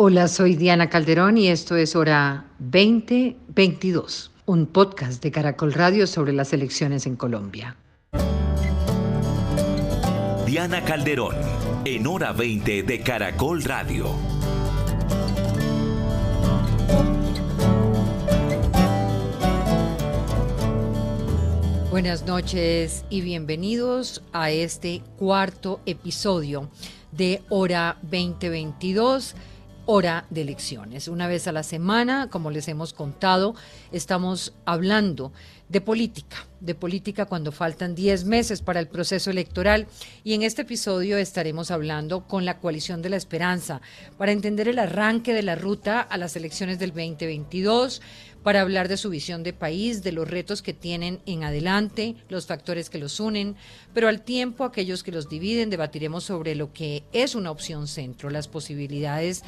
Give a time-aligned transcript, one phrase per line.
[0.00, 6.32] Hola, soy Diana Calderón y esto es Hora 2022, un podcast de Caracol Radio sobre
[6.32, 7.74] las elecciones en Colombia.
[10.46, 11.34] Diana Calderón,
[11.84, 14.06] en Hora 20 de Caracol Radio.
[21.90, 26.70] Buenas noches y bienvenidos a este cuarto episodio
[27.10, 29.34] de Hora 2022
[29.90, 31.08] hora de elecciones.
[31.08, 33.54] Una vez a la semana, como les hemos contado,
[33.90, 35.32] estamos hablando
[35.70, 39.86] de política, de política cuando faltan 10 meses para el proceso electoral
[40.24, 43.80] y en este episodio estaremos hablando con la coalición de la esperanza
[44.18, 48.02] para entender el arranque de la ruta a las elecciones del 2022,
[48.42, 52.46] para hablar de su visión de país, de los retos que tienen en adelante, los
[52.46, 53.56] factores que los unen,
[53.94, 58.30] pero al tiempo aquellos que los dividen, debatiremos sobre lo que es una opción centro,
[58.30, 59.42] las posibilidades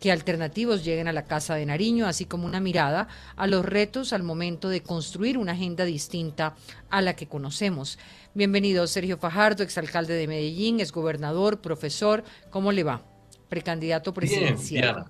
[0.00, 4.12] que alternativos lleguen a la Casa de Nariño, así como una mirada a los retos
[4.12, 6.54] al momento de construir una agenda distinta
[6.90, 7.98] a la que conocemos.
[8.34, 12.24] Bienvenido Sergio Fajardo, exalcalde de Medellín, exgobernador, profesor.
[12.50, 13.02] ¿Cómo le va?
[13.48, 15.06] Precandidato presidencial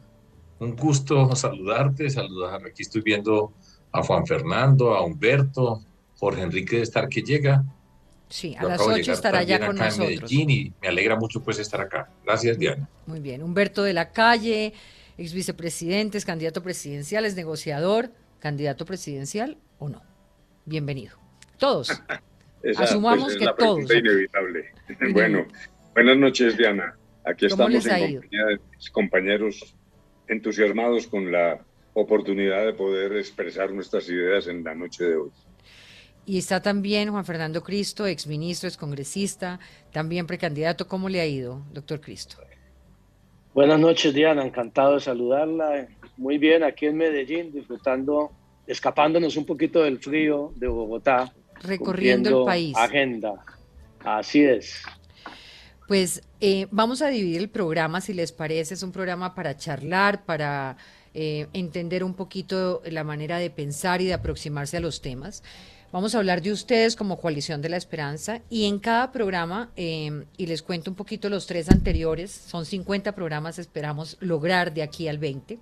[0.59, 2.65] un gusto saludarte, saludar.
[2.67, 3.53] Aquí estoy viendo
[3.93, 5.83] a Juan Fernando, a Humberto,
[6.17, 7.65] Jorge Enrique de estar que llega.
[8.29, 10.11] Sí, a las 8 estará ya con acá nosotros.
[10.11, 12.11] En Medellín y me alegra mucho pues estar acá.
[12.25, 12.89] Gracias, Diana.
[13.07, 13.43] Muy bien.
[13.43, 14.73] Humberto de la Calle,
[15.17, 18.11] ex vicepresidente, es candidato presidencial, es negociador,
[18.41, 20.03] candidato presidencial o no.
[20.65, 21.17] Bienvenido.
[21.59, 21.91] Todos.
[22.77, 23.91] Asumamos pues, que la todos.
[23.95, 24.73] inevitable.
[25.13, 25.47] bueno,
[25.95, 26.97] buenas noches, Diana.
[27.25, 29.77] Aquí estamos en compañía de mis compañeros
[30.29, 31.61] entusiasmados con la
[31.95, 35.31] oportunidad de poder expresar nuestras ideas en la noche de hoy.
[36.27, 39.61] Y está también Juan Fernando Cristo, exministro, excongresista,
[39.93, 40.89] también precandidato.
[40.89, 42.39] ¿Cómo le ha ido, doctor Cristo?
[43.55, 44.45] Buenas noches, Diana.
[44.45, 45.87] Encantado de saludarla.
[46.17, 48.33] Muy bien, aquí en Medellín, disfrutando,
[48.67, 51.33] escapándonos un poquito del frío de Bogotá.
[51.63, 52.77] Recorriendo el país.
[52.77, 53.45] Agenda.
[54.01, 54.83] Así es.
[55.87, 58.75] Pues eh, vamos a dividir el programa, si les parece.
[58.75, 60.77] Es un programa para charlar, para
[61.15, 65.45] eh, entender un poquito la manera de pensar y de aproximarse a los temas.
[65.93, 70.25] Vamos a hablar de ustedes como coalición de la esperanza y en cada programa, em,
[70.37, 75.07] y les cuento un poquito los tres anteriores, son 50 programas, esperamos lograr de aquí
[75.07, 75.61] al 20.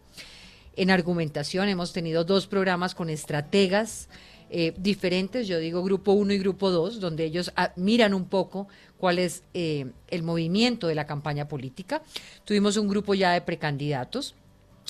[0.76, 4.08] En argumentación hemos tenido dos programas con estrategas
[4.56, 9.18] eh, diferentes, yo digo grupo 1 y grupo 2, donde ellos miran un poco cuál
[9.18, 12.02] es eh, el movimiento de la campaña política.
[12.44, 14.36] Tuvimos un grupo ya de precandidatos.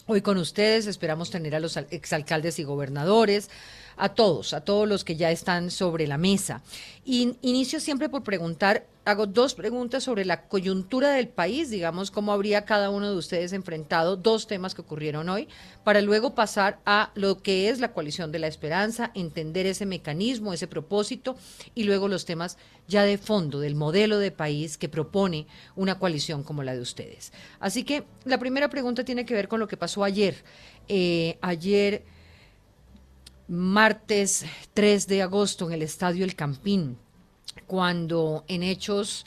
[0.07, 3.49] Hoy con ustedes esperamos tener a los exalcaldes y gobernadores,
[3.97, 6.63] a todos, a todos los que ya están sobre la mesa.
[7.05, 12.33] Y inicio siempre por preguntar, hago dos preguntas sobre la coyuntura del país, digamos, cómo
[12.33, 15.49] habría cada uno de ustedes enfrentado dos temas que ocurrieron hoy,
[15.85, 20.53] para luego pasar a lo que es la coalición de la esperanza, entender ese mecanismo,
[20.53, 21.37] ese propósito,
[21.75, 22.57] y luego los temas
[22.89, 27.33] ya de fondo del modelo de país que propone una coalición como la de ustedes.
[27.61, 30.43] Así que la primera pregunta tiene que ver con lo que pasó ayer.
[30.89, 32.05] Eh, ayer
[33.49, 34.45] martes
[34.75, 36.97] 3 de agosto en el Estadio El Campín,
[37.67, 39.27] cuando en hechos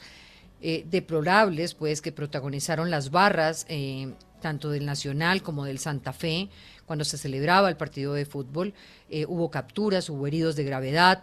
[0.60, 6.48] eh, deplorables, pues que protagonizaron las barras, eh, tanto del Nacional como del Santa Fe,
[6.86, 8.72] cuando se celebraba el partido de fútbol,
[9.10, 11.22] eh, hubo capturas, hubo heridos de gravedad.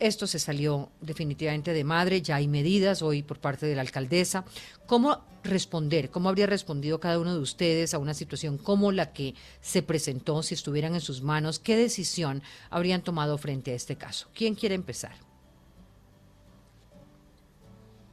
[0.00, 4.44] Esto se salió definitivamente de madre, ya hay medidas hoy por parte de la alcaldesa.
[4.86, 6.10] ¿Cómo responder?
[6.10, 10.42] ¿Cómo habría respondido cada uno de ustedes a una situación como la que se presentó
[10.42, 11.58] si estuvieran en sus manos?
[11.58, 14.28] ¿Qué decisión habrían tomado frente a este caso?
[14.34, 15.14] ¿Quién quiere empezar?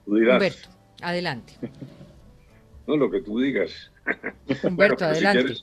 [0.05, 0.69] Humberto,
[1.01, 1.53] adelante.
[2.87, 3.90] No, lo que tú digas.
[4.63, 5.53] Humberto, pues, adelante.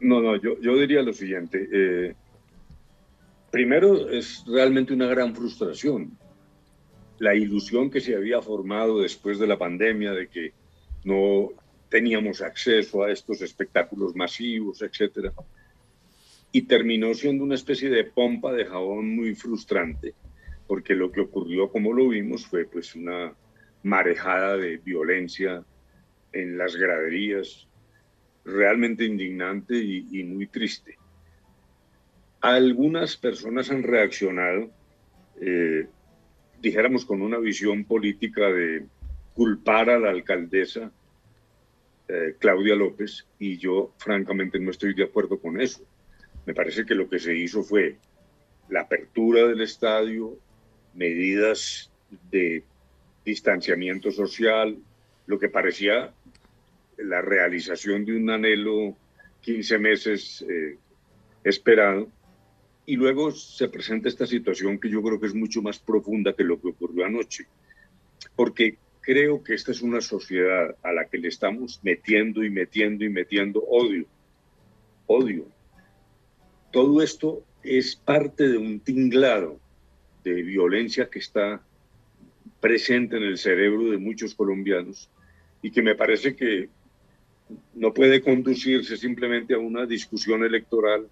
[0.00, 1.68] no, no, yo, yo diría lo siguiente.
[1.72, 2.14] Eh,
[3.50, 6.16] primero, es realmente una gran frustración.
[7.18, 10.52] La ilusión que se había formado después de la pandemia de que
[11.04, 11.50] no
[11.88, 15.32] teníamos acceso a estos espectáculos masivos, etcétera.
[16.50, 20.14] Y terminó siendo una especie de pompa de jabón muy frustrante,
[20.66, 23.34] porque lo que ocurrió, como lo vimos, fue pues una
[23.84, 25.64] marejada de violencia
[26.32, 27.68] en las graderías,
[28.44, 30.98] realmente indignante y, muy triste.
[32.40, 34.70] Algunas personas han reaccionado,
[35.40, 35.86] eh,
[36.60, 38.86] dijéramos, con una visión política de
[39.32, 40.92] culpar a la alcaldesa
[42.06, 45.82] eh, Claudia López y yo francamente no estoy de acuerdo con eso.
[46.44, 47.96] Me parece que lo que se hizo fue
[48.68, 50.38] la apertura del estadio,
[50.92, 51.90] medidas
[52.30, 52.62] de
[53.24, 54.76] distanciamiento social,
[55.26, 56.12] lo que parecía
[56.98, 58.96] la realización de un anhelo
[59.40, 60.78] 15 meses eh,
[61.42, 62.08] esperado.
[62.86, 66.44] Y luego se presenta esta situación que yo creo que es mucho más profunda que
[66.44, 67.46] lo que ocurrió anoche.
[68.36, 73.04] Porque creo que esta es una sociedad a la que le estamos metiendo y metiendo
[73.04, 74.06] y metiendo odio.
[75.06, 75.46] Odio.
[76.72, 79.58] Todo esto es parte de un tinglado
[80.24, 81.62] de violencia que está
[82.60, 85.10] presente en el cerebro de muchos colombianos
[85.60, 86.68] y que me parece que
[87.74, 91.08] no puede conducirse simplemente a una discusión electoral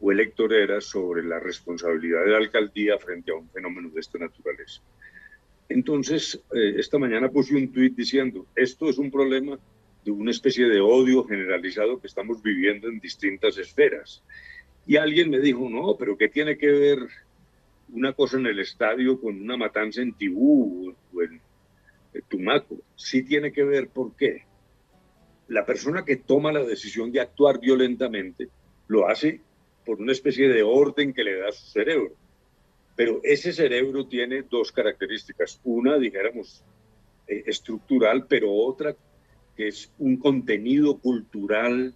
[0.00, 4.80] o electorera sobre la responsabilidad de la alcaldía frente a un fenómeno de esta naturaleza.
[5.68, 9.58] Entonces, eh, esta mañana puse un tuit diciendo, esto es un problema
[10.04, 14.22] de una especie de odio generalizado que estamos viviendo en distintas esferas.
[14.86, 16.98] Y alguien me dijo, no, pero ¿qué tiene que ver
[17.92, 21.40] una cosa en el estadio con una matanza en Tibú o en
[22.28, 22.78] Tumaco?
[22.96, 24.47] Sí tiene que ver, ¿por qué?
[25.48, 28.48] La persona que toma la decisión de actuar violentamente
[28.86, 29.40] lo hace
[29.84, 32.12] por una especie de orden que le da su cerebro.
[32.94, 35.60] Pero ese cerebro tiene dos características.
[35.64, 36.62] Una, dijéramos,
[37.26, 38.94] eh, estructural, pero otra
[39.56, 41.94] que es un contenido cultural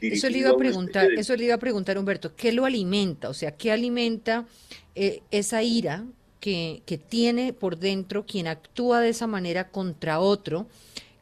[0.00, 3.28] eso le iba a preguntar, eso le iba a preguntar Humberto, ¿qué lo alimenta?
[3.28, 4.46] O sea, ¿qué alimenta
[4.94, 6.04] eh, esa ira
[6.40, 10.66] que, que, tiene por dentro quien actúa de esa manera contra otro,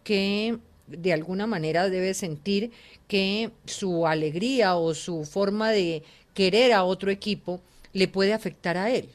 [0.02, 0.58] que
[0.90, 2.70] de alguna manera debe sentir
[3.08, 6.02] que su alegría o su forma de
[6.34, 7.60] querer a otro equipo
[7.92, 9.08] le puede afectar a él?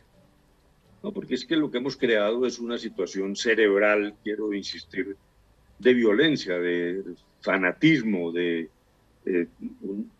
[1.03, 5.15] No, porque es que lo que hemos creado es una situación cerebral, quiero insistir,
[5.77, 7.03] de violencia, de
[7.41, 8.69] fanatismo, de
[9.25, 9.47] eh,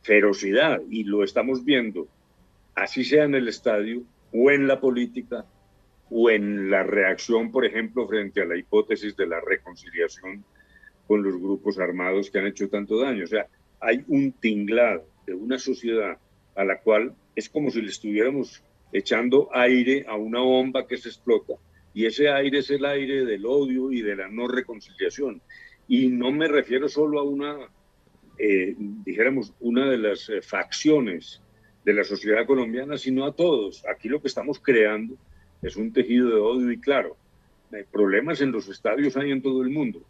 [0.02, 2.08] ferocidad y lo estamos viendo,
[2.76, 5.46] así sea en el estadio o en la política
[6.10, 10.44] o en la reacción, por ejemplo, frente a la hipótesis de la reconciliación
[11.08, 13.24] con los grupos armados que han hecho tanto daño.
[13.24, 13.48] O sea,
[13.80, 16.18] hay un tinglado de una sociedad
[16.56, 21.10] a la cual es como si le estuviéramos echando aire a una bomba que se
[21.10, 21.54] explota
[21.94, 25.42] y ese aire es el aire del odio y de la no reconciliación.
[25.88, 27.70] Y no me refiero solo a una
[28.38, 31.42] eh, dijéramos, una de las eh, facciones
[31.86, 33.86] de la sociedad colombiana, sino a todos.
[33.88, 35.16] Aquí lo que estamos creando
[35.62, 37.16] es un tejido de odio y claro,
[37.92, 40.02] problemas en los estadios hay en todo el mundo.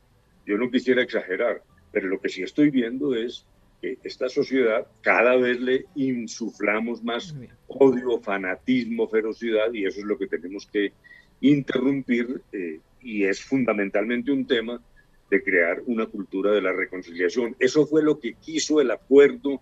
[0.45, 1.61] Yo no quisiera exagerar,
[1.91, 3.45] pero lo que sí estoy viendo es
[3.81, 7.35] que esta sociedad cada vez le insuflamos más
[7.67, 10.93] odio, fanatismo, ferocidad y eso es lo que tenemos que
[11.41, 14.81] interrumpir eh, y es fundamentalmente un tema
[15.29, 17.55] de crear una cultura de la reconciliación.
[17.59, 19.61] Eso fue lo que quiso el acuerdo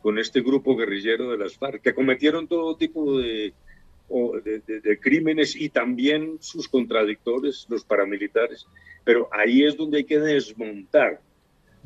[0.00, 3.54] con este grupo guerrillero de las FARC, que cometieron todo tipo de,
[4.08, 8.66] de, crímenes y también sus contradictores, los paramilitares.
[9.04, 11.20] Pero ahí es donde hay que desmontar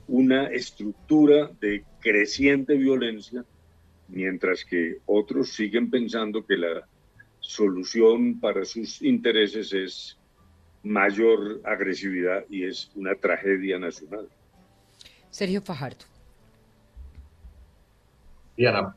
[0.09, 3.45] una estructura de creciente violencia,
[4.09, 6.87] mientras que otros siguen pensando que la
[7.41, 10.19] solución para sus intereses es
[10.83, 14.29] mayor agresividad y es una tragedia nacional.
[15.31, 16.05] Sergio Fajardo.
[18.57, 18.97] Diana,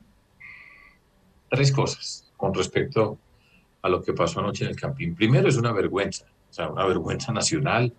[1.49, 3.19] tres cosas con respecto
[3.81, 5.15] a lo que pasó anoche en el Campín.
[5.15, 7.93] Primero es una vergüenza, o sea, una vergüenza nacional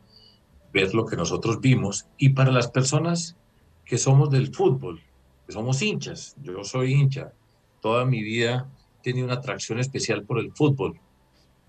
[0.73, 2.07] ver lo que nosotros vimos.
[2.17, 3.37] Y para las personas
[3.85, 5.01] que somos del fútbol,
[5.47, 7.33] que somos hinchas, yo soy hincha,
[7.81, 10.99] toda mi vida he tenido una atracción especial por el fútbol.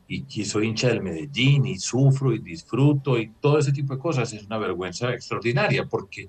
[0.07, 4.33] Y, soy hincha del Medellín y sufro y disfruto y todo ese tipo de cosas,
[4.33, 6.27] es una vergüenza extraordinaria porque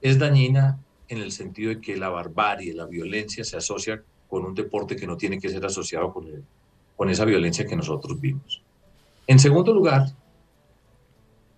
[0.00, 4.54] es dañina en el sentido de que la barbarie, la violencia se asocia con un
[4.54, 6.28] deporte que no tiene que ser asociado con,
[6.96, 8.62] con esa violencia que nosotros vimos.
[9.26, 10.14] En segundo lugar,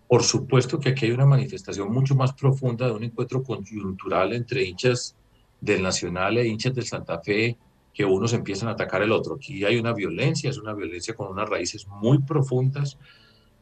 [0.09, 4.65] por supuesto que aquí hay una manifestación mucho más profunda de un encuentro coyuntural entre
[4.65, 5.17] hinchas
[5.61, 7.57] del Nacional e hinchas del Santa Fe
[7.93, 9.35] que unos empiezan a atacar el otro.
[9.37, 12.99] Aquí hay una violencia, es una violencia con unas raíces muy profundas.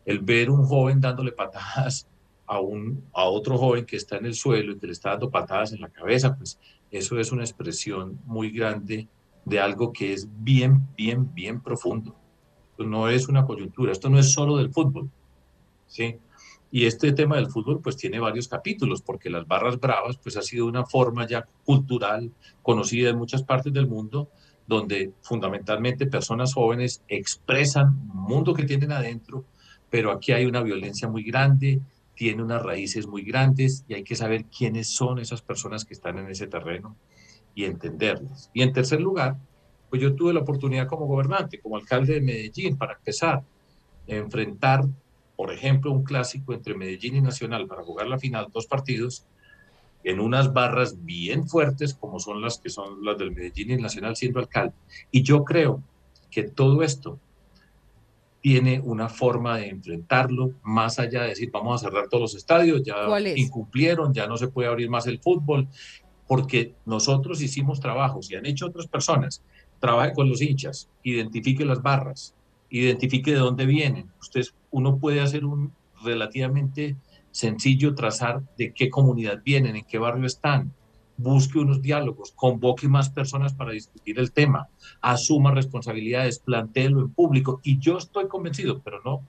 [0.05, 2.09] El ver un joven dándole patadas
[2.47, 5.31] a, un, a otro joven que está en el suelo y que le está dando
[5.31, 6.59] patadas en la cabeza, pues
[6.91, 9.09] eso es una expresión muy grande
[9.45, 12.15] de algo que es bien, bien, bien profundo.
[12.77, 15.09] No es una coyuntura, esto no es solo del fútbol.
[15.87, 16.19] ¿sí?
[16.71, 20.43] Y este tema del fútbol pues tiene varios capítulos, porque las barras bravas pues ha
[20.43, 24.29] sido una forma ya cultural conocida en muchas partes del mundo,
[24.67, 29.45] donde fundamentalmente personas jóvenes expresan un mundo que tienen adentro,
[29.91, 31.81] pero aquí hay una violencia muy grande,
[32.15, 36.19] tiene unas raíces muy grandes y hay que saber quiénes son esas personas que están
[36.19, 36.97] en ese terreno
[37.55, 38.51] y entenderlas.
[38.53, 39.37] Y en tercer lugar,
[39.91, 43.45] pues yo tuve la oportunidad como gobernante, como alcalde de Medellín, para empezar,
[44.07, 44.85] enfrentar
[45.37, 49.27] por ejemplo, un clásico entre Medellín y Nacional para jugar la final, dos partidos,
[50.05, 54.17] en unas barras bien fuertes como son las que son las del Medellín y Nacional
[54.17, 54.75] siendo alcalde.
[55.11, 55.83] Y yo creo
[56.31, 57.19] que todo esto
[58.41, 62.83] tiene una forma de enfrentarlo más allá de decir vamos a cerrar todos los estadios,
[62.83, 62.95] ya
[63.37, 65.67] incumplieron, ya no se puede abrir más el fútbol,
[66.29, 69.43] porque nosotros hicimos trabajos y han hecho otras personas.
[69.81, 72.35] Trabaje con los hinchas, identifique las barras,
[72.71, 74.11] identifique de dónde vienen.
[74.21, 76.97] Usted, uno puede hacer un relativamente
[77.31, 80.73] sencillo trazar de qué comunidad vienen, en qué barrio están,
[81.17, 84.69] busque unos diálogos, convoque más personas para discutir el tema,
[85.01, 87.61] asuma responsabilidades, plantéelo en público.
[87.63, 89.23] Y yo estoy convencido, pero no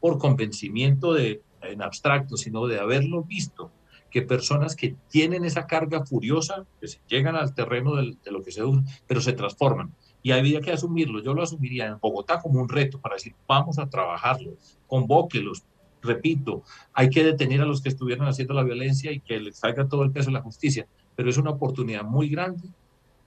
[0.00, 3.72] por convencimiento de, en abstracto, sino de haberlo visto,
[4.10, 6.66] que personas que tienen esa carga furiosa,
[7.08, 8.62] llegan al terreno de lo que se
[9.06, 9.92] pero se transforman.
[10.22, 11.22] Y había que asumirlo.
[11.22, 14.52] Yo lo asumiría en Bogotá como un reto para decir, vamos a trabajarlo,
[14.86, 15.64] convóquelos,
[16.02, 19.88] repito, hay que detener a los que estuvieron haciendo la violencia y que les salga
[19.88, 22.68] todo el peso de la justicia, pero es una oportunidad muy grande,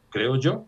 [0.09, 0.65] creo yo,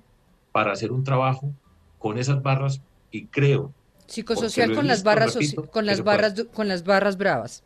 [0.51, 1.51] para hacer un trabajo
[1.99, 3.73] con esas barras y creo
[4.07, 5.37] psicosocial con las barras
[5.71, 7.63] con las barras con las barras bravas.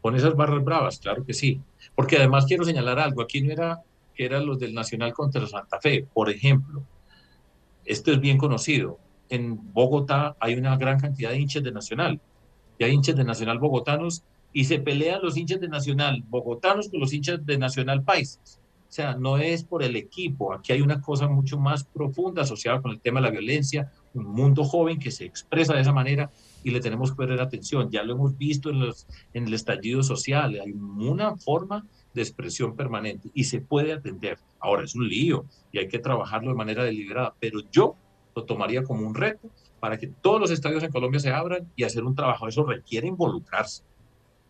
[0.00, 1.60] Con esas barras bravas, claro que sí,
[1.94, 3.82] porque además quiero señalar algo, aquí no era
[4.14, 6.82] que eran los del Nacional contra Santa Fe, por ejemplo.
[7.84, 8.98] Esto es bien conocido.
[9.28, 12.20] En Bogotá hay una gran cantidad de hinchas de Nacional
[12.78, 14.22] y hay hinchas de Nacional bogotanos
[14.52, 18.60] y se pelean los hinchas de Nacional bogotanos con los hinchas de Nacional paisas.
[18.88, 22.80] O sea, no es por el equipo, aquí hay una cosa mucho más profunda asociada
[22.80, 26.30] con el tema de la violencia, un mundo joven que se expresa de esa manera
[26.62, 27.90] y le tenemos que poner atención.
[27.90, 32.76] Ya lo hemos visto en, los, en el estallido social, hay una forma de expresión
[32.76, 34.38] permanente y se puede atender.
[34.60, 37.96] Ahora es un lío y hay que trabajarlo de manera deliberada, pero yo
[38.34, 41.84] lo tomaría como un reto para que todos los estadios en Colombia se abran y
[41.84, 42.48] hacer un trabajo.
[42.48, 43.82] Eso requiere involucrarse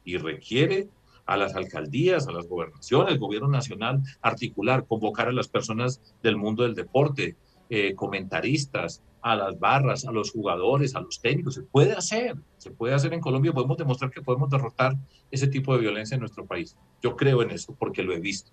[0.04, 0.88] y requiere
[1.26, 6.62] a las alcaldías, a las gobernaciones, gobierno nacional, articular, convocar a las personas del mundo
[6.62, 7.36] del deporte,
[7.70, 11.54] eh, comentaristas, a las barras, a los jugadores, a los técnicos.
[11.54, 13.54] Se puede hacer, se puede hacer en Colombia.
[13.54, 14.92] Podemos demostrar que podemos derrotar
[15.30, 16.76] ese tipo de violencia en nuestro país.
[17.02, 18.52] Yo creo en eso porque lo he visto.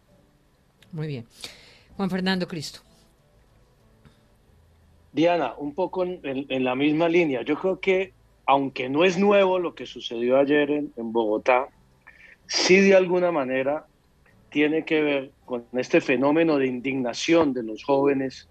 [0.94, 1.28] Muy bien.
[1.98, 2.80] Juan Fernando Cristo.
[5.12, 7.42] Diana, un poco en, la misma línea.
[7.42, 8.14] Yo creo que,
[8.46, 11.68] aunque no es nuevo lo que sucedió ayer en, Bogotá,
[12.48, 13.88] sí de alguna manera
[14.50, 18.48] tiene que ver con este fenómeno de indignación de los jóvenes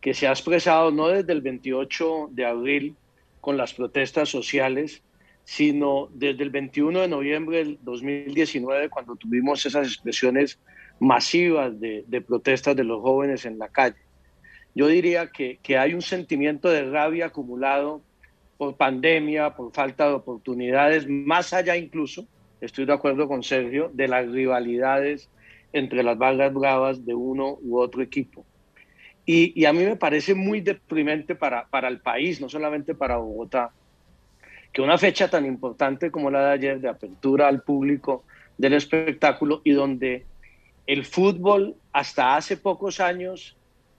[0.00, 2.96] que se ha expresado no desde el 28 de abril
[3.40, 5.02] con las protestas sociales,
[5.44, 10.58] sino desde el 21 de noviembre del 2019, cuando tuvimos esas expresiones
[11.00, 14.08] masivas de protestas de los jóvenes en la calle.
[14.78, 18.00] Yo diría que, hay un sentimiento de rabia acumulado
[18.56, 22.28] por pandemia, por falta de oportunidades, más allá incluso,
[22.60, 25.30] estoy de acuerdo con Sergio, de las rivalidades
[25.72, 28.46] entre las barras bravas de uno u otro equipo.
[29.30, 33.72] Y, a mí me parece muy deprimente para, para el país, no solamente para Bogotá,
[34.72, 38.24] que una fecha tan importante como la de ayer de apertura al público
[38.56, 40.24] del espectáculo y donde
[40.86, 43.54] el fútbol hasta hace pocos años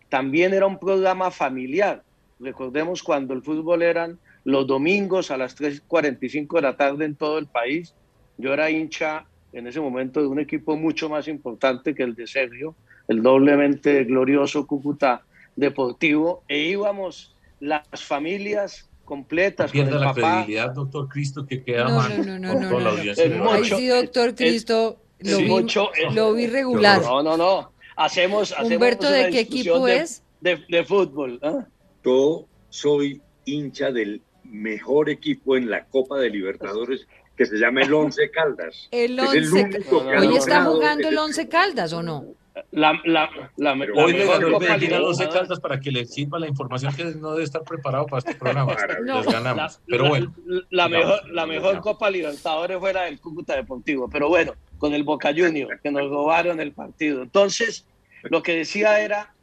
[0.09, 2.01] también era un programa familiar.
[2.39, 7.37] Recordemos cuando el fútbol eran los domingos a las 3.45 de la tarde en todo
[7.37, 7.93] el país.
[8.39, 12.25] Yo era hincha en ese momento de un equipo mucho más importante que el de
[12.25, 12.73] Sergio,
[13.09, 15.23] el doblemente glorioso Cúcuta
[15.55, 19.67] Deportivo, e íbamos las familias completas.
[19.67, 22.91] No pierda la credibilidad, doctor Cristo, que queda no, mal no, no, no, con la
[22.91, 23.25] audiencia.
[23.63, 25.65] sí, doctor Cristo, lo, vi,
[26.13, 27.01] lo vi regular.
[27.01, 27.73] No, no, no.
[27.97, 30.23] Hacemos, Humberto, ¿de qué equipo es?
[30.39, 31.39] De, fútbol.
[31.41, 31.65] ¿ah?
[32.05, 37.93] Yo soy hincha del mejor equipo en la Copa de Libertadores que se llama el
[37.93, 38.87] Once Caldas.
[38.91, 42.25] El Once Hoy está jugando el Once Caldas o no?
[42.71, 46.95] La, la, la, Hoy le ganó el Once Caldas para que le sirva la información
[46.95, 48.75] que no debe estar preparado para este programa.
[49.05, 49.81] Les ganamos.
[49.87, 50.33] pero bueno.
[50.69, 54.09] La, mejor, la mejor Copa Libertadores fue la del Cúcuta Deportivo.
[54.09, 57.21] Pero bueno, con el Boca Junior, que nos robaron el partido.
[57.21, 57.85] Entonces,
[58.23, 59.33] lo que decía era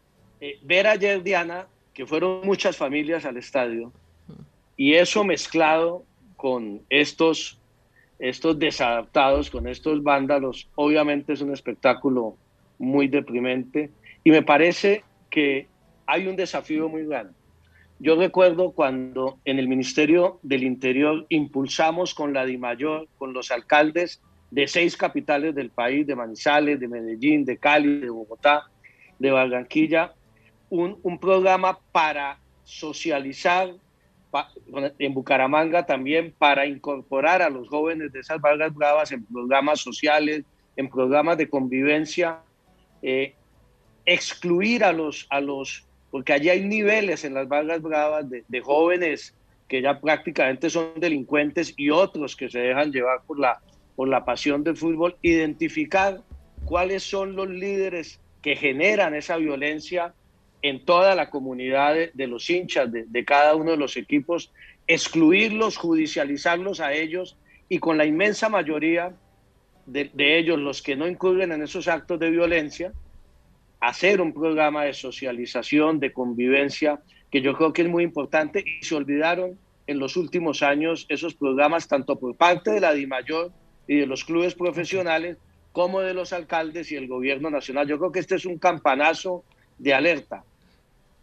[0.41, 3.93] eh, ver ayer, Diana, que fueron muchas familias al estadio,
[4.77, 6.05] y eso mezclado
[6.37, 7.59] con estos,
[8.19, 12.37] estos desadaptados, con estos vándalos, obviamente es un espectáculo
[12.79, 13.91] muy deprimente,
[14.25, 15.67] y me parece que
[16.07, 17.33] hay un desafío muy grande.
[17.99, 24.21] Yo recuerdo cuando en el Ministerio del Interior impulsamos con la DIMAYOR, con los alcaldes
[24.51, 28.65] de seis capitales del país, de Manizales, de Medellín, de Cali, de Bogotá,
[29.19, 30.13] de Barranquilla,
[30.69, 33.73] un, un programa para socializar,
[34.99, 40.45] en Bucaramanga también para incorporar a los jóvenes de esas barras bravas en programas sociales,
[40.77, 42.41] en programas de convivencia,
[43.09, 43.35] eh,
[44.05, 48.61] excluir a los, a los, porque allí hay niveles en las barras bravas de, de
[48.61, 49.33] jóvenes
[49.69, 53.61] que ya prácticamente son delincuentes y otros que se dejan llevar por la,
[53.95, 56.21] por la pasión del fútbol, identificar
[56.65, 60.13] cuáles son los líderes que generan esa violencia
[60.63, 64.53] en toda la comunidad de, los hinchas de, cada uno de los equipos,
[64.89, 67.37] excluirlos, judicializarlos a ellos
[67.69, 69.15] y con la inmensa mayoría
[69.87, 72.93] de, ellos, los que no incurren en esos actos de violencia,
[73.81, 77.01] hacer un programa de socialización, de convivencia,
[77.31, 81.35] que yo creo que es muy importante y se olvidaron en los últimos años esos
[81.35, 83.53] programas tanto por parte de la DIMAYOR
[83.87, 85.37] y de los clubes profesionales
[85.73, 87.87] como de los alcaldes y el gobierno nacional.
[87.87, 89.45] Yo creo que este es un campanazo
[89.79, 90.43] de alerta.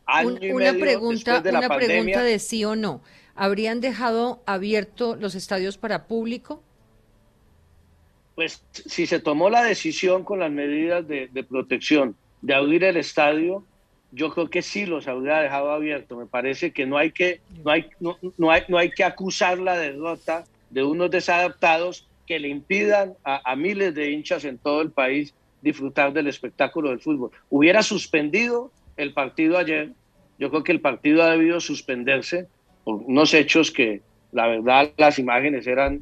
[0.08, 3.02] una pregunta, de una pregunta de sí o no.
[3.36, 6.62] ¿Habrían dejado abierto los estadios para público?
[8.36, 13.64] Pues si se tomó la decisión con las medidas de, protección de abrir el estadio,
[14.12, 16.18] yo creo que sí los habría dejado abierto.
[16.18, 19.78] Me parece que no hay que, no hay, no, hay, no hay que acusar la
[19.78, 25.34] derrota de unos desadaptados que le impidan a, miles de hinchas en todo el país
[25.62, 27.32] disfrutar del espectáculo del fútbol.
[27.50, 29.92] Hubiera suspendido el partido ayer,
[30.40, 32.48] yo creo que el partido ha debido suspenderse
[32.84, 36.02] por unos hechos que la verdad las imágenes eran,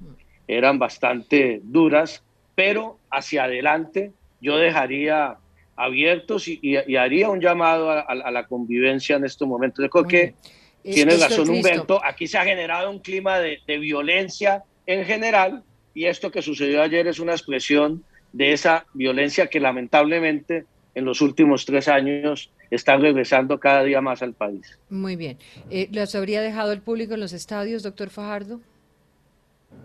[0.58, 2.24] eran bastante duras,
[2.56, 5.38] pero hacia adelante yo dejaría
[5.78, 9.82] abiertos y, haría un llamado a, la convivencia en estos momentos.
[9.84, 10.36] Yo creo que
[10.84, 16.06] tiene razón Humberto, aquí se ha generado un clima de, de violencia en general y
[16.06, 18.04] esto que sucedió ayer es una expresión
[18.34, 20.66] de esa violencia que lamentablemente
[20.96, 24.78] en los últimos tres años está regresando cada día más al país.
[24.90, 25.38] Muy bien.
[25.70, 28.60] Eh, ¿Los habría dejado el público en los estadios, doctor Fajardo?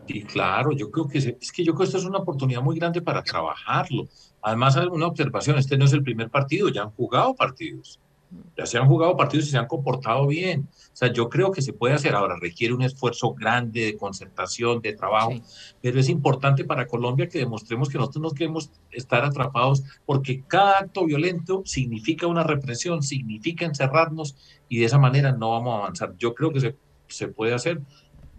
[0.07, 2.79] Sí, claro, yo creo que es que yo creo que esto es una oportunidad muy
[2.79, 4.09] grande para trabajarlo.
[4.41, 7.99] Además, una observación, este no es el primer partido, ya han jugado partidos.
[8.57, 10.69] Ya se han jugado partidos y se han comportado bien.
[10.71, 12.15] O sea, yo creo que se puede hacer.
[12.15, 15.35] Ahora requiere un esfuerzo grande de concertación, de trabajo,
[15.81, 20.79] pero es importante para Colombia que demostremos que nosotros no queremos estar atrapados porque cada
[20.79, 24.37] acto violento significa una represión, significa encerrarnos
[24.69, 26.15] y de esa manera no vamos a avanzar.
[26.17, 26.77] Yo creo que se,
[27.09, 27.81] se puede hacer.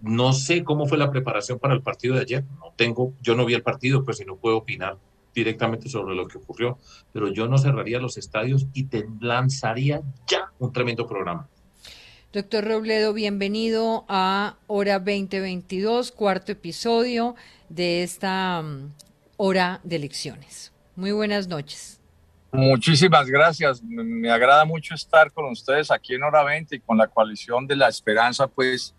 [0.01, 2.43] No sé cómo fue la preparación para el partido de ayer.
[2.59, 4.97] No tengo, yo no vi el partido, pues si no puedo opinar
[5.33, 6.79] directamente sobre lo que ocurrió,
[7.13, 11.47] pero yo no cerraría los estadios y te lanzaría ya un tremendo programa.
[12.33, 17.35] Doctor Robledo, bienvenido a Hora 2022, cuarto episodio
[17.69, 18.93] de esta mm,
[19.37, 20.73] hora de elecciones.
[20.95, 22.01] Muy buenas noches.
[22.51, 23.83] Muchísimas gracias.
[23.83, 27.75] Me agrada mucho estar con ustedes aquí en Hora 20 y con la coalición de
[27.75, 28.95] la esperanza, pues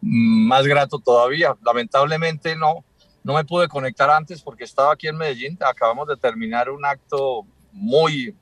[0.00, 1.56] más grato todavía.
[1.64, 2.84] Lamentablemente no,
[3.22, 5.58] no me pude conectar antes porque estaba aquí en Medellín.
[5.60, 8.34] Acabamos de terminar un acto muy,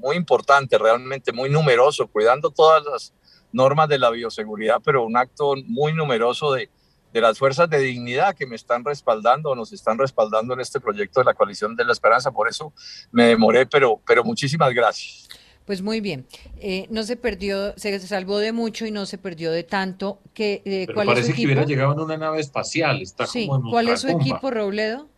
[0.00, 3.14] muy importante, realmente muy numeroso, cuidando todas las
[3.52, 6.70] normas de la bioseguridad, pero un acto muy numeroso de,
[7.12, 11.20] de las fuerzas de dignidad que me están respaldando, nos están respaldando en este proyecto
[11.20, 12.30] de la coalición de la esperanza.
[12.30, 12.72] Por eso
[13.10, 15.28] me demoré, pero, pero muchísimas gracias.
[15.66, 16.26] Pues muy bien,
[16.58, 20.18] eh, no se perdió, se salvó de mucho y no se perdió de tanto.
[20.34, 23.00] Que, eh, ¿cuál parece es su que hubiera llegado en una nave espacial.
[23.00, 25.08] Está como ¿Cuál es su equipo, Robledo,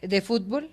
[0.00, 0.70] de fútbol?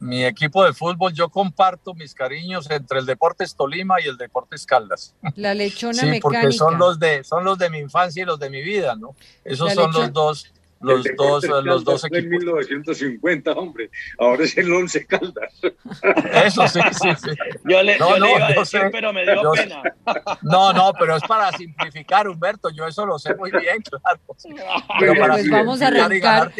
[0.00, 4.66] Mi equipo de fútbol, yo comparto mis cariños entre el Deportes Tolima y el Deportes
[4.66, 5.14] Caldas.
[5.36, 8.50] La lechona sí, porque son los de son los de mi infancia y los de
[8.50, 9.14] mi vida, ¿no?
[9.44, 10.52] Esos son los dos
[10.84, 12.24] los dos, los dos equipos.
[12.24, 13.90] En 1950, hombre.
[14.18, 15.52] Ahora es el Once Caldas.
[16.44, 17.30] Eso sí, sí, sí.
[17.64, 19.82] Yo le, no, yo no, le iba a decir, pero me dio pena.
[20.42, 22.70] No, no, pero es para simplificar, Humberto.
[22.70, 24.20] Yo eso lo sé muy bien, claro.
[25.00, 26.52] Pero pues vamos a arrancar.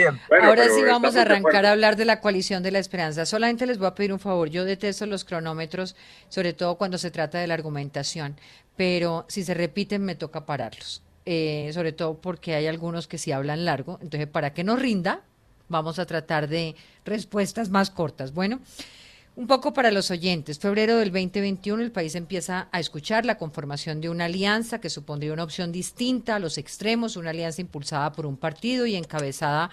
[0.43, 3.27] ahora sí vamos a arrancar a hablar de la coalición de la esperanza.
[3.27, 4.49] Solamente les voy a pedir un favor.
[4.49, 5.97] Yo detesto los cronómetros,
[6.29, 8.37] sobre todo cuando se trata de la argumentación.
[8.77, 11.03] Pero si se repiten, me toca pararlos.
[11.27, 13.99] Eh, sobre todo porque hay algunos que sí hablan largo.
[14.03, 15.23] Entonces, para que nos rinda,
[15.69, 18.35] vamos a tratar de respuestas más cortas.
[18.35, 18.61] Bueno,
[19.37, 20.59] un poco para los oyentes.
[20.59, 25.33] Febrero del 2021 el país empieza a escuchar la conformación de una alianza que supondría
[25.33, 29.71] una opción distinta a los extremos, una alianza impulsada por un partido y encabezada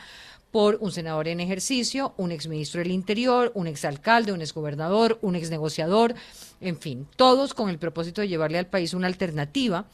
[0.51, 6.15] por un senador en ejercicio, un exministro del Interior, un exalcalde, un exgobernador, un exnegociador,
[6.59, 9.85] en fin, todos con el propósito de llevarle al país una alternativa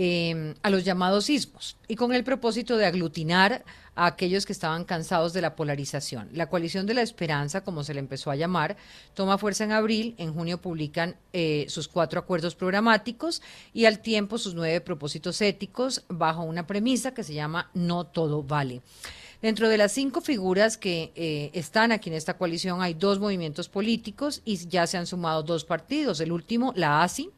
[0.00, 3.64] Em, a los llamados sismos y con el propósito de aglutinar
[3.96, 6.28] a aquellos que estaban cansados de la polarización.
[6.32, 8.76] La coalición de la esperanza, como se le empezó a llamar,
[9.14, 13.42] toma fuerza en abril, en junio publican eh, sus cuatro acuerdos programáticos
[13.74, 18.44] y al tiempo sus nueve propósitos éticos bajo una premisa que se llama no todo
[18.44, 18.82] vale.
[19.42, 23.68] Dentro de las cinco figuras que eh, están aquí en esta coalición hay dos movimientos
[23.68, 26.20] políticos y ya se han sumado dos partidos.
[26.20, 27.30] El último, la ASI,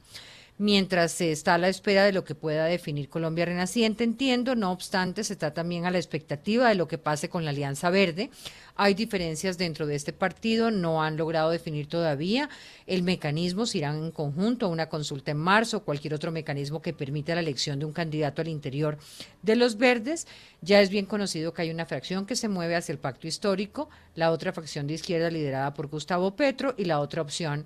[0.60, 4.72] mientras se está a la espera de lo que pueda definir Colombia Renaciente, entiendo, no
[4.72, 8.28] obstante, se está también a la expectativa de lo que pase con la Alianza Verde.
[8.76, 12.50] Hay diferencias dentro de este partido, no han logrado definir todavía
[12.86, 16.82] el mecanismo, si irán en conjunto a una consulta en marzo o cualquier otro mecanismo
[16.82, 18.98] que permita la elección de un candidato al interior
[19.40, 20.26] de los verdes.
[20.60, 23.88] Ya es bien conocido que hay una fracción que se mueve hacia el pacto histórico,
[24.14, 27.64] la otra fracción de izquierda liderada por Gustavo Petro y la otra opción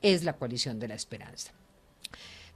[0.00, 1.59] es la coalición de la esperanza.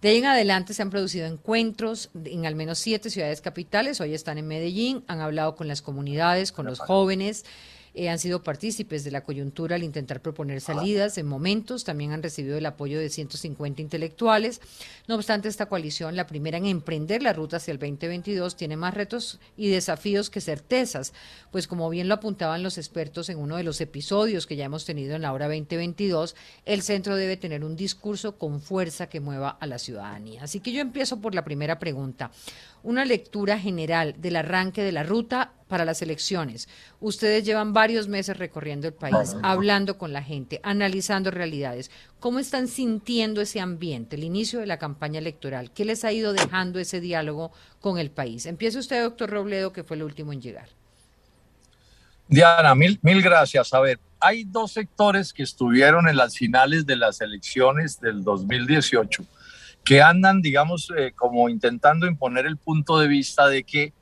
[0.04, 4.02] De ahí en adelante se han producido encuentros en al menos siete ciudades capitales.
[4.02, 7.46] Hoy están en Medellín, han hablado con las comunidades, con los jóvenes.
[7.94, 12.24] Eh, han sido partícipes de la coyuntura al intentar proponer salidas en momentos, también han
[12.24, 14.60] recibido el apoyo de 150 intelectuales.
[15.06, 18.94] No obstante, esta coalición, la primera en emprender la ruta hacia el 2022, tiene más
[18.94, 21.12] retos y desafíos que certezas,
[21.52, 24.84] pues como bien lo apuntaban los expertos en uno de los episodios que ya hemos
[24.84, 29.50] tenido en la hora 2022, el centro debe tener un discurso con fuerza que mueva
[29.50, 30.42] a la ciudadanía.
[30.42, 32.32] Así que yo empiezo por la primera pregunta
[32.82, 36.68] una lectura general del arranque de la ruta para las elecciones.
[37.00, 41.90] Ustedes llevan varios meses recorriendo el país, hablando con la gente, analizando realidades.
[42.20, 45.72] ¿Cómo están sintiendo ese ambiente, el inicio de la campaña electoral?
[45.72, 48.46] ¿Qué les ha ido dejando ese diálogo con el país?
[48.46, 50.68] Empiece usted, doctor Robledo, que fue el último en llegar.
[52.28, 53.74] Diana, mil, mil gracias.
[53.74, 59.24] A ver, hay dos sectores que estuvieron en las finales de las elecciones del 2018
[59.84, 63.92] que andan, digamos, eh, como intentando imponer el punto de vista de que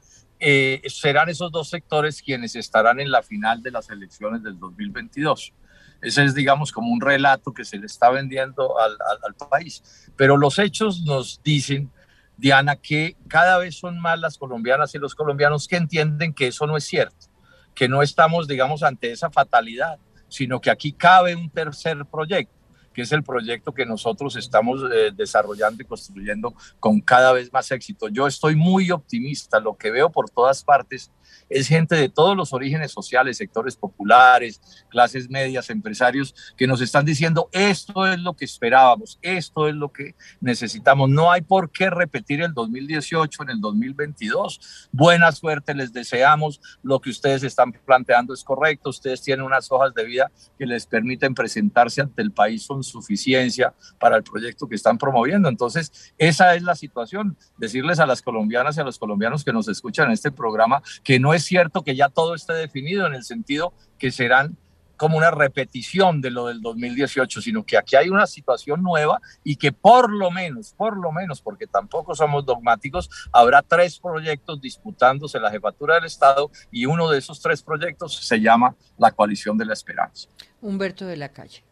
[0.45, 5.53] eh, serán esos dos sectores quienes estarán en la final de las elecciones del 2022.
[6.01, 10.11] Ese es, digamos, como un relato que se le está vendiendo al, al, país.
[10.17, 11.93] Pero los hechos nos dicen,
[12.37, 16.67] Diana, que cada vez son más las colombianas y los colombianos que entienden que eso
[16.67, 17.29] no es cierto,
[17.73, 22.62] que no estamos, digamos, ante esa fatalidad, sino que aquí cabe un tercer proyecto
[22.93, 27.71] que es el proyecto que nosotros estamos eh, desarrollando y construyendo con cada vez más
[27.71, 28.09] éxito.
[28.09, 31.11] Yo estoy muy optimista, lo que veo por todas partes
[31.49, 37.05] es gente de todos los orígenes sociales, sectores populares, clases medias, empresarios, que nos están
[37.05, 41.09] diciendo esto es lo que esperábamos, esto es lo que necesitamos.
[41.09, 44.89] No hay por qué repetir el 2018 en el 2022.
[44.93, 46.61] Buena suerte, les deseamos.
[46.83, 48.91] Lo que ustedes están planteando es correcto.
[48.91, 53.75] Ustedes tienen unas hojas de vida que les permiten presentarse ante el país con suficiencia
[53.99, 55.49] para el proyecto que están promoviendo.
[55.49, 57.37] Entonces, esa es la situación.
[57.59, 61.19] Decirles a las colombianas y a los colombianos que nos escuchan en este programa que
[61.23, 64.57] no es cierto que ya todo esté definido en el sentido que serán
[64.97, 69.57] como una repetición de lo del 2018, sino que aquí hay una situación nueva y
[69.57, 75.41] que por lo menos, por lo menos, porque tampoco somos dogmáticos, habrá tres proyectos disputándose
[75.41, 79.65] la jefatura del Estado y uno de esos tres proyectos se llama la coalición de
[79.65, 80.29] la esperanza.
[80.61, 81.65] Humberto de la Calle.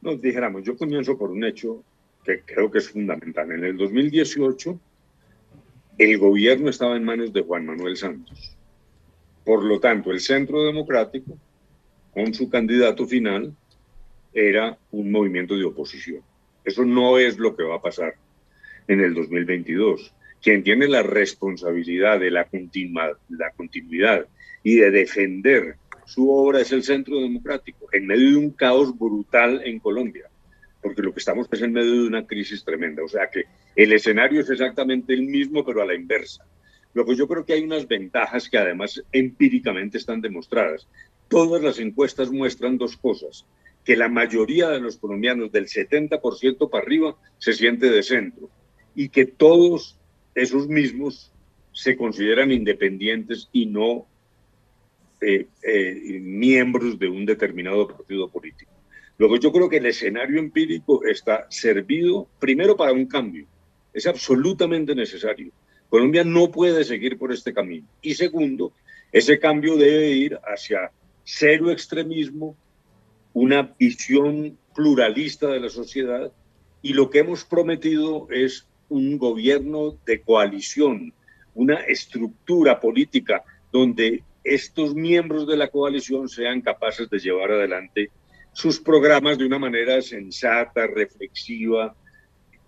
[0.00, 1.82] Nos dijéramos, yo comienzo por un hecho
[2.24, 3.50] que creo que es fundamental.
[3.52, 4.80] En el 2018,
[5.98, 8.57] el gobierno estaba en manos de Juan Manuel Santos
[9.48, 11.38] por lo tanto, el Centro Democrático,
[12.12, 13.56] con su candidato final,
[14.34, 16.20] era un movimiento de oposición.
[16.62, 18.12] Eso no es lo que va a pasar
[18.88, 20.12] en el 2022.
[20.42, 22.46] Quien tiene la responsabilidad de la,
[23.56, 24.26] continuidad
[24.62, 29.62] y de defender su obra es el Centro Democrático, en medio de un caos brutal
[29.64, 30.28] en Colombia,
[30.82, 33.02] porque lo que estamos es en medio de una crisis tremenda.
[33.02, 36.44] O sea que el escenario es exactamente el mismo, pero a la inversa.
[36.98, 40.88] Luego yo creo que hay unas ventajas que además empíricamente están demostradas.
[41.28, 43.46] Todas las encuestas muestran dos cosas,
[43.84, 48.50] que la mayoría de los colombianos del 70% para arriba se siente de centro
[48.96, 49.96] y que todos
[50.34, 51.30] esos mismos
[51.70, 54.04] se consideran independientes y no
[55.20, 58.72] eh, eh, miembros de un determinado partido político.
[59.18, 63.46] Luego yo creo que el escenario empírico está servido primero para un cambio,
[63.92, 65.52] es absolutamente necesario
[65.88, 67.86] Colombia no puede seguir por este camino.
[68.02, 68.72] Y segundo,
[69.12, 70.90] ese cambio debe ir hacia
[71.24, 72.56] cero extremismo,
[73.32, 76.32] una visión pluralista de la sociedad
[76.82, 81.12] y lo que hemos prometido es un gobierno de coalición,
[81.54, 88.10] una estructura política donde estos miembros de la coalición sean capaces de llevar adelante
[88.52, 91.94] sus programas de una manera sensata, reflexiva,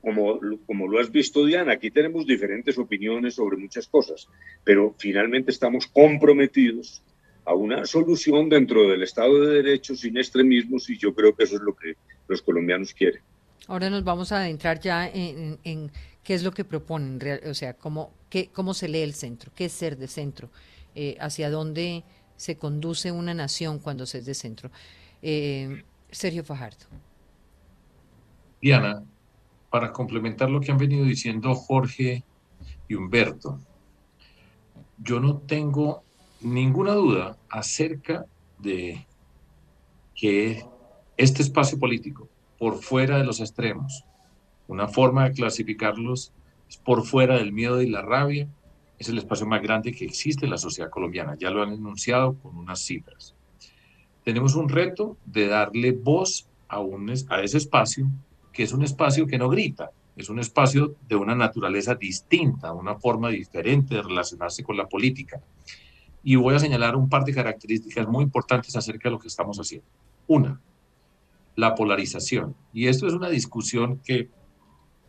[0.00, 4.28] como, como lo has visto, Diana, aquí tenemos diferentes opiniones sobre muchas cosas,
[4.64, 7.02] pero finalmente estamos comprometidos
[7.44, 11.56] a una solución dentro del Estado de Derecho sin extremismos y yo creo que eso
[11.56, 11.94] es lo que
[12.28, 13.22] los colombianos quieren.
[13.66, 15.90] Ahora nos vamos a adentrar ya en,
[16.22, 19.66] qué es lo que proponen, o sea, cómo, qué, cómo se lee el centro, qué
[19.66, 20.50] es ser de centro,
[20.94, 22.04] eh, hacia dónde
[22.36, 24.70] se conduce una nación cuando se es de centro.
[25.22, 26.86] Eh, Sergio Fajardo.
[28.60, 29.04] Diana,
[29.70, 32.24] para complementar lo que han venido diciendo Jorge
[32.88, 33.58] y Humberto,
[34.98, 36.02] yo no tengo
[36.40, 38.26] ninguna duda acerca
[38.58, 39.06] de
[40.14, 40.64] que
[41.16, 42.28] este espacio político,
[42.58, 44.04] por fuera de los extremos,
[44.68, 46.32] una forma de clasificarlos
[46.68, 48.48] es por fuera del miedo y la rabia,
[48.98, 51.36] es el espacio más grande que existe en la sociedad colombiana.
[51.38, 53.34] Ya lo han enunciado con unas cifras.
[54.24, 58.08] Tenemos un reto de darle voz a, un, a ese espacio
[58.52, 62.96] que es un espacio que no grita, es un espacio de una naturaleza distinta, una
[62.96, 65.40] forma diferente de relacionarse con la política.
[66.22, 69.58] Y voy a señalar un par de características muy importantes acerca de lo que estamos
[69.58, 69.86] haciendo.
[70.26, 70.60] Una,
[71.56, 72.54] la polarización.
[72.72, 74.28] Y esto es una discusión que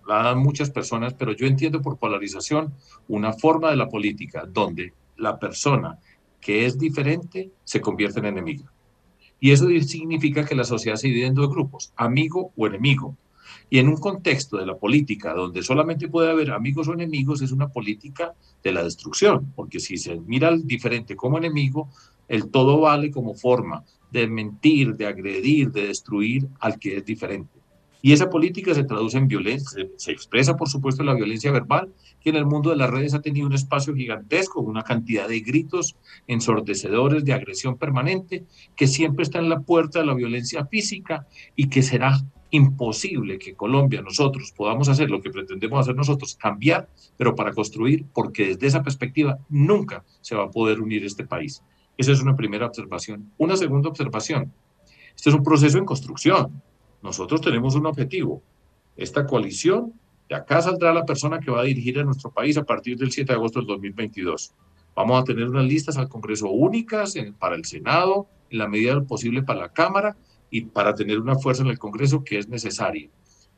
[0.07, 2.73] la dan muchas personas, pero yo entiendo por polarización
[3.07, 5.99] una forma de la política donde la persona
[6.39, 8.65] que es diferente se convierte en enemigo.
[9.39, 13.15] Y eso significa que la sociedad se divide en dos grupos, amigo o enemigo.
[13.69, 17.51] Y en un contexto de la política donde solamente puede haber amigos o enemigos, es
[17.51, 18.33] una política
[18.63, 21.89] de la destrucción, porque si se mira al diferente como enemigo,
[22.27, 27.61] el todo vale como forma de mentir, de agredir, de destruir al que es diferente.
[28.01, 31.93] Y esa política se traduce en violencia, se expresa por supuesto en la violencia verbal,
[32.19, 35.39] que en el mundo de las redes ha tenido un espacio gigantesco, una cantidad de
[35.41, 35.95] gritos
[36.27, 41.69] ensordecedores de agresión permanente, que siempre está en la puerta de la violencia física y
[41.69, 42.19] que será
[42.51, 48.05] imposible que Colombia, nosotros, podamos hacer lo que pretendemos hacer nosotros, cambiar, pero para construir,
[48.13, 51.63] porque desde esa perspectiva nunca se va a poder unir este país.
[51.97, 53.31] Esa es una primera observación.
[53.37, 54.53] Una segunda observación.
[55.15, 56.61] Este es un proceso en construcción.
[57.01, 58.41] Nosotros tenemos un objetivo.
[58.95, 59.93] Esta coalición,
[60.29, 63.11] de acá saldrá la persona que va a dirigir a nuestro país a partir del
[63.11, 64.53] 7 de agosto del 2022.
[64.95, 69.05] Vamos a tener unas listas al Congreso únicas para el Senado, en la medida del
[69.05, 70.17] posible para la Cámara,
[70.51, 73.09] y para tener una fuerza en el Congreso que es necesaria.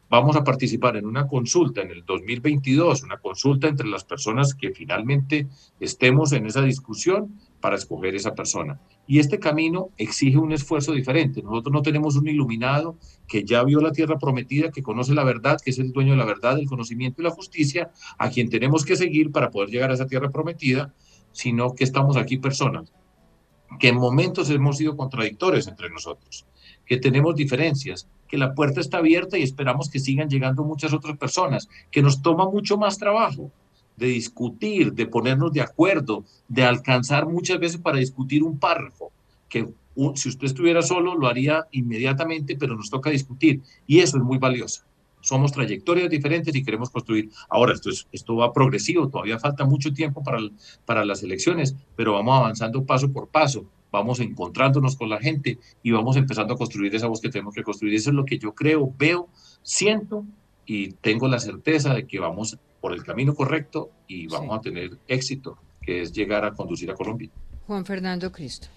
[0.10, 4.69] Vamos a participar en una consulta en el 2022, una consulta entre las personas que
[4.69, 5.47] finalmente
[5.79, 8.79] estemos en esa discusión para escoger esa persona.
[9.08, 11.41] Y este camino exige un esfuerzo diferente.
[11.41, 12.95] Nosotros no tenemos un iluminado
[13.27, 16.17] que ya vio la tierra prometida, que conoce la verdad, que es el dueño de
[16.17, 19.89] la verdad, el conocimiento y la justicia, a quien tenemos que seguir para poder llegar
[19.89, 20.93] a esa tierra prometida,
[21.32, 22.93] sino que estamos aquí personas
[23.79, 26.45] que en momentos hemos sido contradictorios entre nosotros
[26.86, 31.17] que tenemos diferencias, que la puerta está abierta y esperamos que sigan llegando muchas otras
[31.17, 33.52] personas, que nos toma mucho más trabajo
[33.96, 39.12] de discutir, de ponernos de acuerdo, de alcanzar muchas veces para discutir un párrafo,
[39.48, 39.67] que
[40.15, 44.39] si usted estuviera solo lo haría inmediatamente, pero nos toca discutir y eso es muy
[44.39, 44.82] valioso.
[45.22, 47.30] Somos trayectorias diferentes y queremos construir.
[47.48, 50.39] Ahora, esto, es, esto va progresivo, todavía falta mucho tiempo para,
[50.86, 55.91] para las elecciones, pero vamos avanzando paso por paso vamos encontrándonos con la gente y
[55.91, 57.93] vamos empezando a construir esa voz que tenemos que construir.
[57.93, 59.29] Eso es lo que yo creo, veo,
[59.62, 60.25] siento
[60.65, 64.97] y tengo la certeza de que vamos por el camino correcto y vamos a tener
[65.08, 67.29] éxito, que es llegar a conducir a Colombia.
[67.67, 68.67] Juan Fernando Cristo.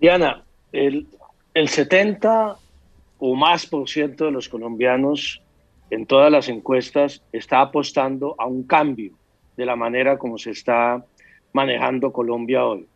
[0.00, 1.08] Diana, el,
[1.54, 2.56] el 70
[3.18, 5.42] o más por ciento de los colombianos
[5.90, 9.12] en todas las encuestas está apostando a un cambio
[9.56, 11.04] de la manera como se está
[11.52, 12.86] manejando Colombia hoy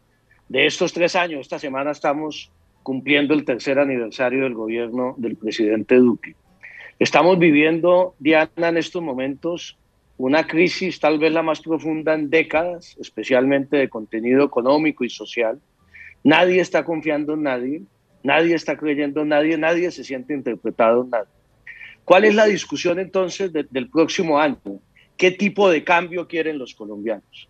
[0.49, 2.51] de estos tres años, esta semana estamos
[2.83, 6.35] cumpliendo el tercer aniversario del gobierno del presidente Duque.
[6.99, 9.79] Estamos viviendo, Diana, en estos momentos
[10.17, 15.61] una crisis tal vez la más profunda en décadas, especialmente de contenido económico y social.
[16.25, 17.83] Nadie está confiando en nadie,
[18.25, 21.31] nadie está creyendo en nadie, nadie se siente interpretado en nadie.
[22.05, 24.81] ¿Cuál es la discusión entonces del próximo año?
[25.17, 27.49] ¿Qué tipo de cambio quieren los colombianos?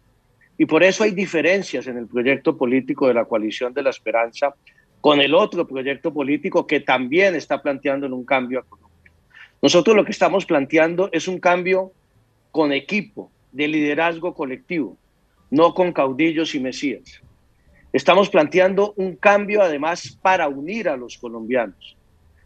[0.58, 4.54] Y por eso hay diferencias en el proyecto político de la coalición de la esperanza
[5.00, 8.88] con el otro proyecto político que también está planteando un cambio económico.
[9.62, 11.92] Nosotros lo que estamos planteando es un cambio
[12.50, 14.96] con equipo, de liderazgo colectivo,
[15.50, 17.22] no con caudillos y mesías.
[17.92, 21.96] Estamos planteando un cambio además para unir a los colombianos,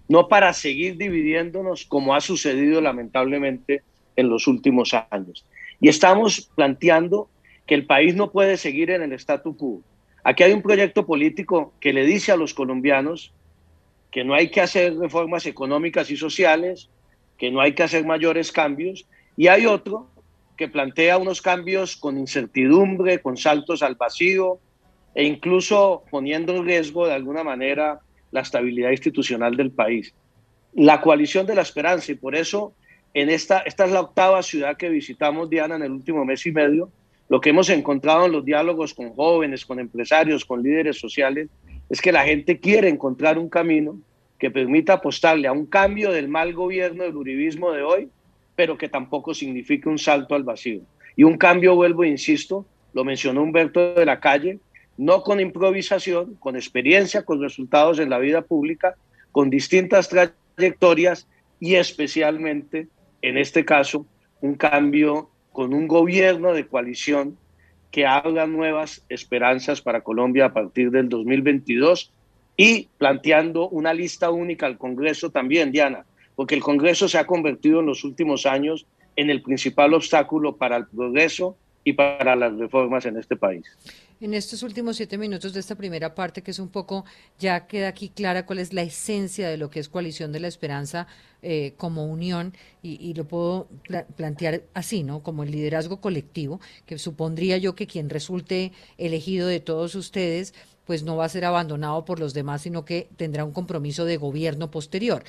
[0.09, 3.83] no para seguir dividiéndonos como ha sucedido lamentablemente
[4.17, 5.47] en los últimos años.
[5.81, 7.29] Y estamos planteando
[7.67, 9.83] que el país no puede seguir en el statu quo.
[10.25, 13.33] Aquí hay un proyecto político que le dice a los colombianos
[14.11, 16.91] que no hay que hacer reformas económicas y sociales,
[17.39, 20.09] que no hay que hacer mayores cambios, y hay otro
[20.57, 24.59] que plantea unos cambios con incertidumbre, con saltos al vacío
[25.15, 30.15] e incluso poniendo en riesgo de alguna manera la estabilidad institucional del país.
[30.75, 32.75] La coalición de la esperanza y por eso
[33.15, 36.53] en esta, esta es la octava ciudad que visitamos, Diana, en el último mes y
[36.53, 36.91] medio.
[37.33, 41.49] Lo que hemos encontrado en los diálogos con jóvenes, con empresarios, con líderes sociales,
[41.89, 43.99] es que la gente quiere encontrar un camino
[44.39, 48.11] que permita apostarle a un cambio del mal gobierno del uribismo de hoy,
[48.55, 50.83] pero que tampoco signifique un salto al vacío.
[51.17, 54.59] Y un cambio, vuelvo e insisto, lo mencionó Humberto de la Calle,
[54.99, 58.95] no con improvisación, con experiencia, con resultados en la vida pública,
[59.31, 61.27] con distintas trayectorias
[61.59, 62.89] y especialmente,
[63.23, 64.05] en este caso,
[64.43, 67.37] un cambio con un gobierno de coalición
[67.91, 72.11] que haga nuevas esperanzas para Colombia a partir del 2022
[72.57, 77.81] y planteando una lista única al Congreso también, Diana, porque el Congreso se ha convertido
[77.81, 78.87] en los últimos años
[79.17, 83.67] en el principal obstáculo para el progreso y para las reformas en este país.
[84.21, 87.05] En estos últimos siete minutos de esta primera parte, que es un poco,
[87.41, 90.47] ya queda aquí clara cuál es la esencia de lo que es Coalición de la
[90.47, 91.09] Esperanza
[91.43, 93.69] eh, como unión, y, lo puedo
[94.17, 95.25] plantear así, ¿no?
[95.25, 101.03] Como el liderazgo colectivo, que supondría yo que quien resulte elegido de todos ustedes, pues
[101.03, 104.71] no va a ser abandonado por los demás, sino que tendrá un compromiso de gobierno
[104.71, 105.25] posterior.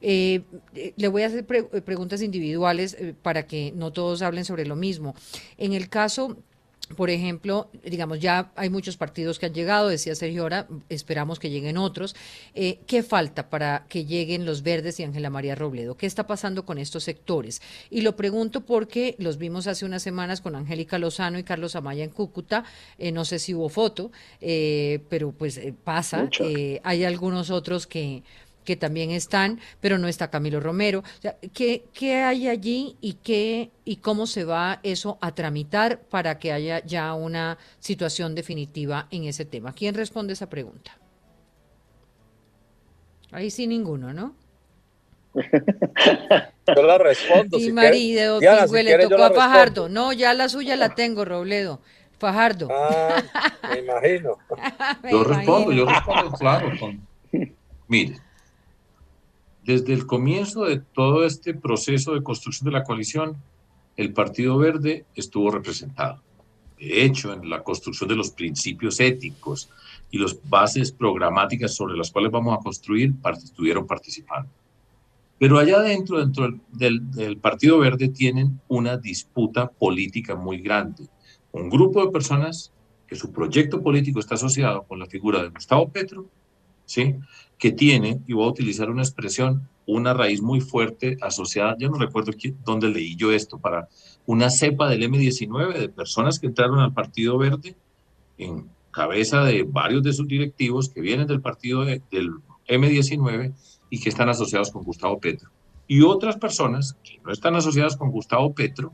[0.00, 0.42] Eh,
[0.74, 5.14] eh, le voy a hacer preguntas individuales para que no todos hablen sobre lo mismo.
[5.56, 6.36] En el caso
[6.94, 11.50] por ejemplo, digamos, ya hay muchos partidos que han llegado, decía Sergio ahora, esperamos que
[11.50, 12.14] lleguen otros.
[12.54, 15.96] Eh, ¿Qué falta para que lleguen los verdes y Ángela María Robledo?
[15.96, 17.60] ¿Qué está pasando con estos sectores?
[17.90, 22.04] Y lo pregunto porque los vimos hace unas semanas con Angélica Lozano y Carlos Amaya
[22.04, 22.62] en Cúcuta.
[22.98, 26.30] Eh, no sé si hubo foto, eh, pero pues pasa.
[26.84, 28.22] hay algunos otros que
[28.66, 31.02] que también están, pero no está Camilo Romero.
[31.54, 36.52] ¿qué, ¿qué, hay allí y, qué, y cómo se va eso a tramitar para que
[36.52, 39.72] haya ya una situación definitiva en ese tema?
[39.72, 40.98] ¿Quién responde esa pregunta?
[43.32, 44.34] Ahí sí ninguno, ¿no?
[46.76, 47.58] Yo la respondo.
[47.58, 49.88] Y si marido, le tocó a Fajardo.
[49.88, 51.80] No, ya la suya la tengo, Robledo.
[52.18, 52.68] Fajardo.
[52.70, 53.22] Ah,
[53.70, 54.38] me imagino.
[55.10, 56.72] yo respondo, yo respondo, claro.
[57.88, 58.16] Mire,
[59.66, 63.36] desde el comienzo de todo este proceso de construcción de la coalición,
[63.96, 66.22] el Partido Verde estuvo representado.
[66.78, 69.68] De hecho, en la construcción de los principios éticos
[70.10, 74.48] y las bases programáticas sobre las cuales vamos a construir, estuvieron participando.
[75.38, 81.08] Pero allá dentro, dentro del, del Partido Verde, tienen una disputa política muy grande.
[81.50, 82.72] Un grupo de personas
[83.08, 86.26] que su proyecto político está asociado con la figura de Gustavo Petro,
[86.84, 87.16] ¿sí?
[87.58, 91.98] Que tiene, y voy a utilizar una expresión, una raíz muy fuerte asociada, yo no
[91.98, 92.32] recuerdo
[92.64, 93.88] dónde leí yo esto, para
[94.26, 97.76] una cepa del M19 de personas que entraron al Partido Verde
[98.38, 102.32] en cabeza de varios de sus directivos que vienen del partido del
[102.66, 103.54] M19
[103.90, 105.50] y que están asociados con Gustavo Petro.
[105.86, 108.92] Y otras personas que no están asociadas con Gustavo Petro,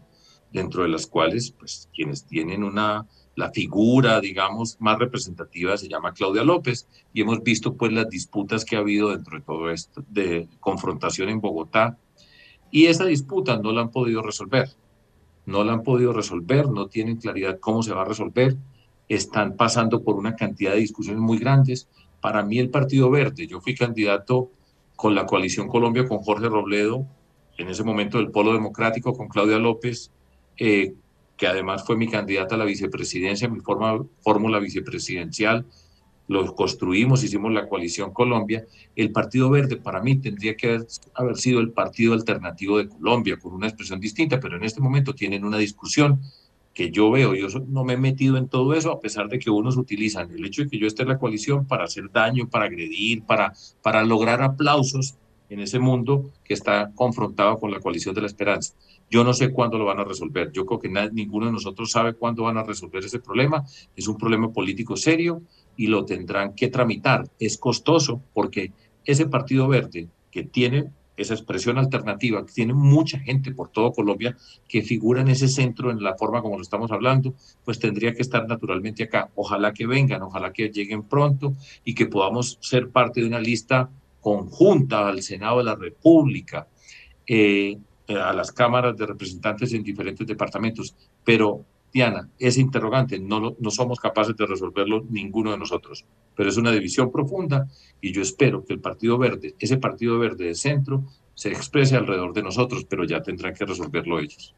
[0.53, 6.13] dentro de las cuales, pues, quienes tienen una la figura, digamos, más representativa se llama
[6.13, 10.05] Claudia López y hemos visto pues las disputas que ha habido dentro de todo esto
[10.09, 11.99] de confrontación en Bogotá
[12.71, 14.71] y esa disputa no la han podido resolver.
[15.45, 18.57] No la han podido resolver, no tienen claridad cómo se va a resolver,
[19.09, 21.89] están pasando por una cantidad de discusiones muy grandes.
[22.21, 24.51] Para mí el Partido Verde, yo fui candidato
[24.95, 27.07] con la coalición Colombia con Jorge Robledo,
[27.59, 30.11] en ese momento del Polo Democrático con Claudia López,
[30.57, 30.95] eh,
[31.43, 33.59] que además fue mi candidata a la vicepresidencia, mi
[34.21, 35.67] fórmula vicepresidencial,
[36.29, 38.65] lo construimos, hicimos la coalición Colombia.
[38.95, 40.79] El Partido Verde para mí tendría que
[41.15, 45.17] haber, sido el partido alternativo de Colombia, con una expresión distinta, pero en este momento
[45.17, 46.21] tienen una discusión
[46.73, 49.51] que yo veo, yo no me he metido en todo eso, a pesar de que
[49.51, 52.67] unos utilizan el hecho de que yo esté en la coalición para hacer daño, para
[52.67, 53.53] agredir, para,
[53.83, 55.17] para lograr aplausos
[55.53, 58.75] en ese mundo que está confrontado con la coalición de la esperanza.
[59.11, 60.51] Yo no sé cuándo lo van a resolver.
[60.51, 63.63] Yo creo que ninguno de nosotros sabe cuándo van a resolver ese problema.
[63.95, 65.43] Es un problema político serio
[65.77, 67.29] y lo tendrán que tramitar.
[67.39, 68.73] Es costoso porque
[69.05, 74.35] ese Partido Verde que tiene esa expresión alternativa, que tiene mucha gente por todo Colombia
[74.67, 77.35] que figura en ese centro en la forma como lo estamos hablando,
[77.67, 79.29] pues tendría que estar naturalmente acá.
[79.35, 81.53] Ojalá que vengan, ojalá que lleguen pronto
[81.85, 83.91] y que podamos ser parte de una lista
[84.23, 86.67] conjunta al Senado de la República.
[87.27, 87.77] Eh,
[88.09, 90.95] a las cámaras de representantes en diferentes departamentos.
[91.25, 96.05] Pero, Diana, ese interrogante no, no somos capaces de resolverlo ninguno de nosotros.
[96.35, 97.69] Pero es una división profunda
[98.01, 101.05] y yo espero que el Partido Verde, ese Partido Verde de centro,
[101.35, 104.55] se exprese alrededor de nosotros, pero ya tendrán que resolverlo ellos.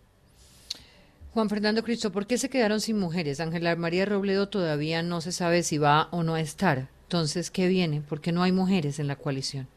[1.32, 3.40] Juan Fernando Cristo, ¿por qué se quedaron sin mujeres?
[3.40, 6.88] Ángela María Robledo todavía no se sabe si va o no a estar.
[7.14, 8.00] Entonces, ¿qué viene?
[8.00, 9.68] ¿Por qué no hay mujeres en la coalición?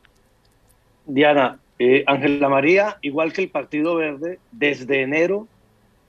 [1.05, 5.47] Diana, eh, Ángela María, igual que el Partido Verde, desde enero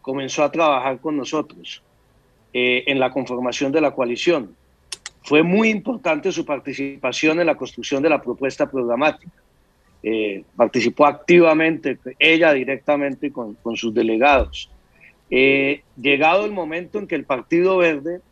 [0.01, 1.83] comenzó a trabajar con nosotros
[2.55, 4.57] eh, en la conformación de la coalición.
[5.22, 9.43] Fue muy importante su participación en la construcción de la propuesta programática.
[10.03, 14.70] Eh, participó activamente, ella directamente con, con sus delegados.
[15.29, 18.22] llegado el momento en que el Partido Verde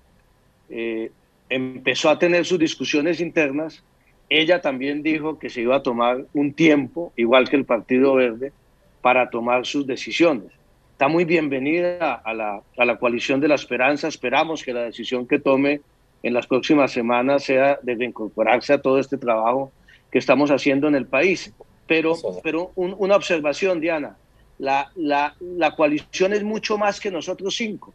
[1.48, 3.82] empezó a tener sus discusiones internas,
[4.28, 8.52] ella también dijo que se iba a tomar un tiempo, igual que el Partido Verde,
[9.00, 10.50] para tomar sus decisiones.
[10.92, 14.08] Está muy bienvenida a la, a la coalición de la esperanza.
[14.08, 15.80] Esperamos que la decisión que tome
[16.22, 19.70] en las próximas semanas sea de incorporarse a todo este trabajo
[20.10, 21.52] que estamos haciendo en el país.
[21.86, 24.16] Pero, pero una observación, Diana,
[24.58, 27.92] la, la, la coalición es mucho más que nosotros cinco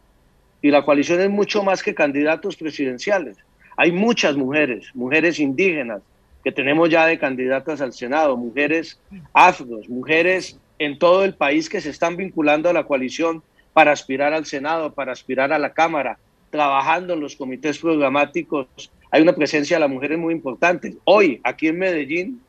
[0.62, 3.36] y la coalición es mucho más que candidatos presidenciales.
[3.76, 6.02] Hay muchas mujeres, mujeres indígenas,
[6.44, 8.98] que tenemos ya de candidatas al Senado, mujeres
[9.32, 13.42] afros, mujeres en todo el país que se están vinculando a la coalición
[13.72, 16.18] para aspirar al Senado, para aspirar a la Cámara,
[16.50, 18.66] trabajando en los comités programáticos.
[19.10, 20.96] Hay una presencia de las mujeres muy importante.
[21.04, 22.42] Hoy, aquí en Medellín,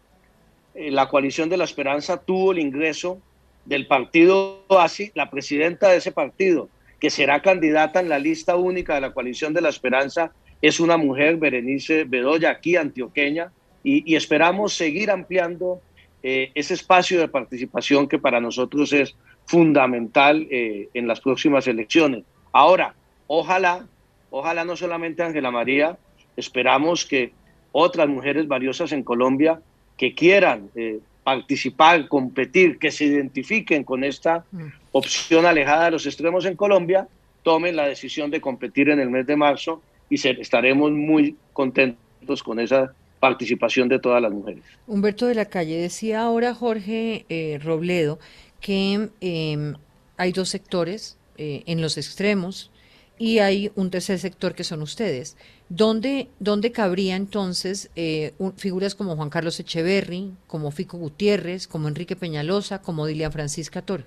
[0.76, 3.20] eh, la coalición de la esperanza tuvo el ingreso
[3.66, 6.68] del partido ASI, la presidenta de ese partido,
[7.04, 10.32] que será candidata en la lista única de la coalición de la esperanza,
[10.62, 13.52] es una mujer, Berenice Bedoya, aquí antioqueña,
[13.84, 15.82] y, esperamos seguir ampliando
[16.24, 22.24] eh, ese espacio de participación que para nosotros es fundamental eh, en las próximas elecciones.
[22.54, 22.96] Ahora,
[23.28, 23.86] ojalá,
[24.30, 25.98] ojalá no solamente Ángela María,
[26.38, 27.34] esperamos que
[27.74, 29.60] otras mujeres valiosas en Colombia
[29.98, 34.83] que quieran eh, participar, competir, que se identifiquen con esta mm.
[34.94, 37.08] Opción alejada de los extremos en Colombia,
[37.44, 42.60] tomen la decisión de competir en el mes de marzo y estaremos muy contentos con
[42.60, 44.64] esa participación de todas las mujeres.
[44.88, 48.20] Humberto de la Calle decía ahora Jorge eh, Robledo
[48.62, 49.76] que em,
[50.18, 52.72] hay dos sectores eh, en los extremos
[53.18, 55.38] y hay un tercer sector que son ustedes.
[55.70, 62.16] ¿Dónde, dónde cabría entonces eh, figuras como Juan Carlos Echeverry, como Fico Gutiérrez, como Enrique
[62.16, 64.04] Peñalosa, como Dilian Francisca Toro?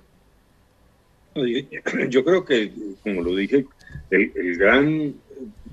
[2.09, 2.71] Yo creo que,
[3.03, 3.65] como lo dije,
[4.09, 5.15] el gran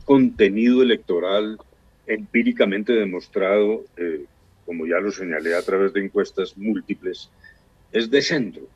[0.04, 1.58] contenido electoral
[2.06, 4.24] empíricamente demostrado, eh,
[4.66, 7.30] como ya lo señalé a través de encuestas múltiples,
[7.92, 8.66] es de centro.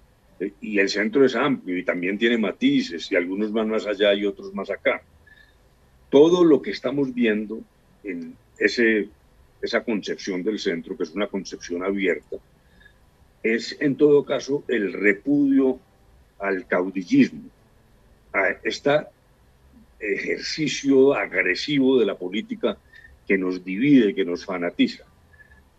[0.40, 4.14] Eh, y el centro es amplio y también tiene matices y algunos van más allá
[4.14, 5.02] y otros más acá.
[6.10, 7.60] Todo lo que estamos viendo
[8.02, 9.08] en ese,
[9.60, 12.36] esa concepción del centro, que es una concepción abierta,
[13.42, 15.78] es en todo caso el repudio
[16.38, 17.50] al caudillismo,
[18.32, 19.06] a este
[20.00, 22.78] ejercicio agresivo de la política
[23.26, 25.04] que nos divide, que nos fanatiza.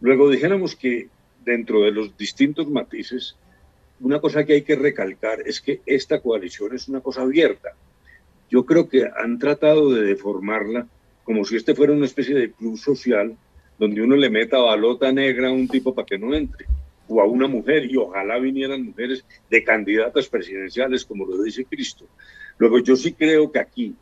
[0.01, 1.07] Luego dijéramos que
[1.43, 3.35] dentro de los distintos matices,
[4.01, 7.73] una cosa que hay que recalcar es que esta coalición es una cosa abierta.
[8.49, 10.87] Yo creo que han tratado de deformarla
[11.23, 13.35] como si este fuera una especie de club social
[13.77, 16.65] donde uno le meta balota negra a un tipo para que no entre,
[17.09, 22.05] o a una mujer, y ojalá vinieran mujeres de candidatas presidenciales, como lo dice Cristo.
[22.57, 23.95] Luego yo sí creo que aquí,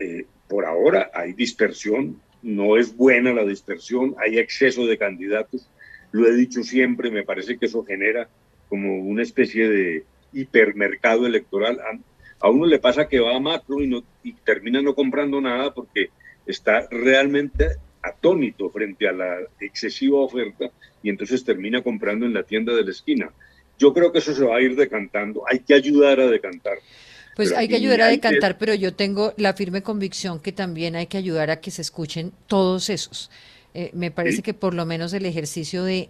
[0.00, 5.68] eh, por ahora, hay dispersión, no es buena la dispersión, hay exceso de candidatos,
[6.12, 8.28] lo he dicho siempre, me parece que eso genera
[8.68, 11.80] como una especie de hipermercado electoral.
[12.40, 16.10] A, uno le pasa que va a macro y, termina no comprando nada porque
[16.46, 20.70] está realmente atónito frente a la excesiva oferta
[21.02, 23.30] y entonces termina comprando en la tienda de la esquina.
[23.78, 26.78] Yo creo que eso se va a ir decantando, hay que ayudar a decantar.
[27.36, 31.06] Pues hay que ayudar a decantar, pero yo tengo la firme convicción que también hay
[31.06, 33.30] que ayudar a que se escuchen todos esos.
[33.74, 36.08] Eh, me parece que por lo menos el ejercicio de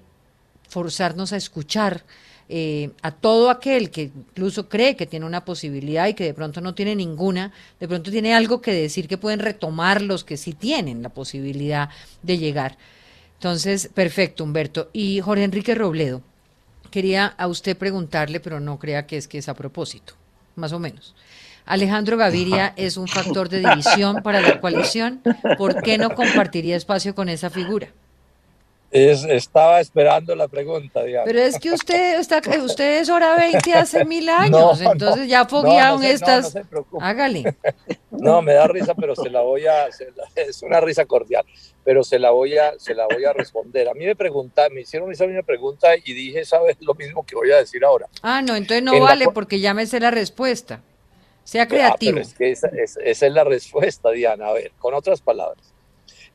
[0.70, 2.04] forzarnos a escuchar
[2.50, 6.62] eh, a todo aquel que incluso cree que tiene una posibilidad y que de pronto
[6.62, 10.54] no tiene ninguna, de pronto tiene algo que decir que pueden retomar los que sí
[10.54, 11.90] tienen la posibilidad
[12.22, 12.78] de llegar.
[13.38, 14.90] Entonces, perfecto, Humberto.
[14.92, 16.22] Y Jorge Enrique Robledo,
[16.90, 20.14] quería a usted preguntarle, pero no crea que es que es a propósito
[20.58, 21.14] más o menos.
[21.64, 25.22] Alejandro Gaviria es un factor de división para la coalición.
[25.56, 27.88] ¿Por qué no compartiría espacio con esa figura?
[28.90, 31.24] Es, estaba esperando la pregunta, Diana.
[31.26, 36.02] Pero es que usted, está, usted es hora 20 hace mil años, entonces ya foguearon
[36.02, 36.56] estas.
[36.98, 37.54] Hágale.
[38.10, 39.88] No, me da risa, pero se la voy a,
[40.36, 41.44] es una risa cordial,
[41.84, 43.88] pero se la voy a, se la voy a responder.
[43.90, 47.36] A mí me preguntaron, me hicieron esa misma pregunta y dije, ¿sabes lo mismo que
[47.36, 48.08] voy a decir ahora?
[48.22, 50.80] Ah, no, entonces no vale porque ya me sé la respuesta.
[51.44, 52.20] Sea ah, creativo.
[52.20, 52.68] es que esa
[53.04, 54.48] es la respuesta, Diana.
[54.48, 55.74] A ver, con otras palabras.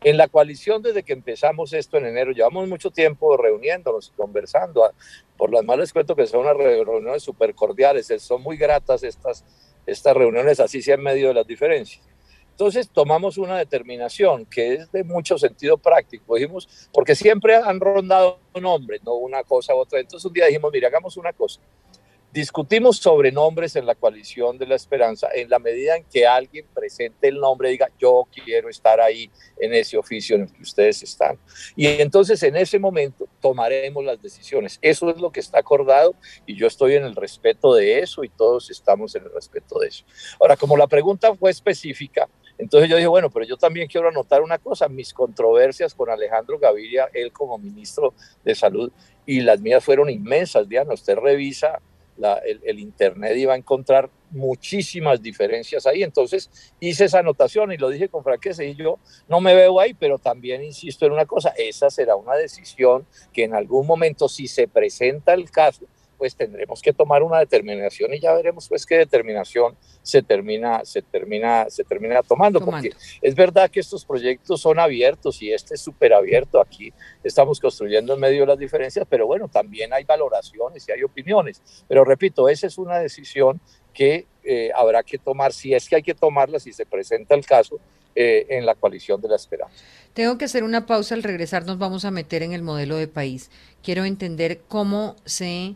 [0.03, 4.91] En la coalición, desde que empezamos esto en enero, llevamos mucho tiempo reuniéndonos y conversando.
[5.37, 9.45] Por las malas cuento que son unas reuniones súper cordiales, son muy gratas estas,
[9.85, 12.03] estas reuniones, así sea en medio de las diferencias.
[12.51, 16.35] Entonces tomamos una determinación que es de mucho sentido práctico.
[16.35, 19.99] Dijimos, porque siempre han rondado nombres, no una cosa u otra.
[19.99, 21.61] Entonces un día dijimos, mira, hagamos una cosa.
[22.33, 26.65] Discutimos sobre nombres en la coalición de la esperanza en la medida en que alguien
[26.73, 29.29] presente el nombre y diga, yo quiero estar ahí
[29.59, 31.37] en ese oficio en el que ustedes están.
[31.75, 34.79] Y entonces en ese momento tomaremos las decisiones.
[34.81, 36.15] Eso es lo que está acordado
[36.47, 39.89] y yo estoy en el respeto de eso y todos estamos en el respeto de
[39.89, 40.03] eso.
[40.39, 42.27] Ahora, como la pregunta fue específica,
[42.57, 46.57] entonces yo dije, bueno, pero yo también quiero anotar una cosa, mis controversias con Alejandro
[46.57, 48.91] Gaviria, él como ministro de Salud,
[49.23, 51.79] y las mías fueron inmensas, Diana, usted revisa
[52.45, 56.03] el, Internet iba a encontrar muchísimas diferencias ahí.
[56.03, 56.49] Entonces
[56.79, 60.17] hice esa anotación y lo dije con franqueza y yo no me veo ahí, pero
[60.17, 64.67] también insisto en una cosa, esa será una decisión que en algún momento, si se
[64.67, 65.85] presenta el caso,
[66.17, 71.01] pues tendremos que tomar una determinación y ya veremos pues qué determinación se termina, se
[71.01, 72.91] termina, se termina tomando, porque
[73.21, 76.93] es verdad que estos proyectos son abiertos y este es súper abierto, aquí
[77.23, 81.61] estamos construyendo en medio de las diferencias, pero bueno, también hay valoraciones y hay opiniones,
[81.87, 83.59] pero repito, esa es una decisión
[83.93, 87.45] que eh, habrá que tomar, si es que hay que tomarla, si se presenta el
[87.45, 87.79] caso,
[88.15, 89.73] eh, en la coalición de la esperanza.
[90.13, 93.07] Tengo que hacer una pausa, al regresar nos vamos a meter en el modelo de
[93.07, 93.49] país.
[93.81, 95.73] Quiero entender cómo se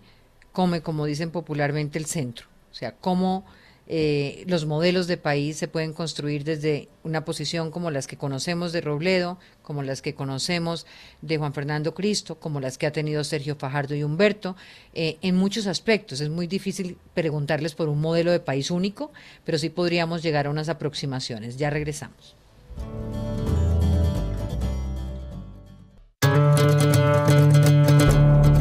[0.57, 2.47] come, como dicen popularmente, el centro.
[2.71, 3.45] O sea, cómo
[3.85, 8.73] eh, los modelos de país se pueden construir desde una posición como las que conocemos
[8.73, 10.87] de Robledo, como las que conocemos
[11.21, 14.55] de Juan Fernando Cristo, como las que ha tenido Sergio Fajardo y Humberto,
[14.95, 16.21] eh, en muchos aspectos.
[16.21, 19.11] Es muy difícil preguntarles por un modelo de país único,
[19.45, 21.57] pero sí podríamos llegar a unas aproximaciones.
[21.57, 22.35] Ya regresamos.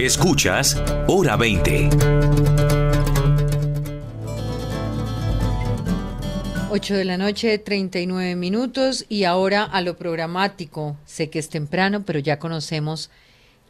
[0.07, 1.91] Escuchas Hora 20.
[6.71, 10.97] 8 de la noche, 39 minutos y ahora a lo programático.
[11.07, 13.11] Sé que es temprano, pero ya conocemos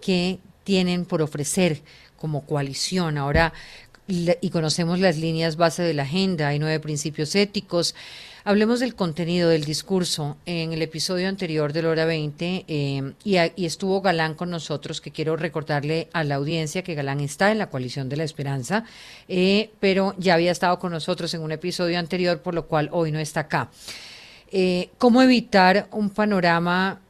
[0.03, 1.81] qué tienen por ofrecer
[2.19, 3.17] como coalición.
[3.17, 3.55] Ahora
[4.07, 7.95] y conocemos las líneas base de la agenda, hay nueve principios éticos.
[8.49, 10.37] Hablemos del contenido del discurso.
[10.47, 15.11] En el episodio anterior de la hora 20, eh, y, estuvo Galán con nosotros, que
[15.11, 18.85] quiero recordarle a la audiencia que Galán está en la coalición de la esperanza,
[19.27, 23.11] eh, pero ya había estado con nosotros en un episodio anterior, por lo cual hoy
[23.11, 23.69] no está acá.
[24.53, 27.01] Eh, ¿Cómo evitar un panorama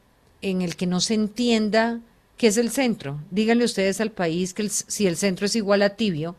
[0.40, 2.00] en el que no se entienda
[2.38, 3.20] qué es el centro?
[3.30, 6.34] Díganle ustedes al país que si el centro es igual a tibio,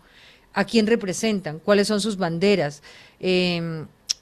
[0.53, 1.59] ¿a quién representan?
[1.59, 2.81] ¿Cuáles son sus banderas?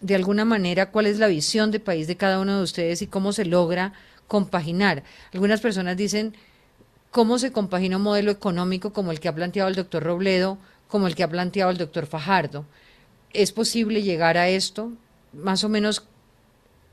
[0.02, 3.08] De alguna manera cuál es la visión de país de cada uno de ustedes y
[3.08, 3.94] cómo se logra
[4.28, 5.04] compaginar.
[5.34, 6.36] Algunas personas dicen
[7.12, 11.08] cómo se compagina un modelo económico como el que ha planteado el doctor Robledo, como
[11.08, 12.66] el que ha planteado el doctor Fajardo.
[13.34, 14.92] ¿Es posible llegar a esto?
[15.34, 16.04] Más o menos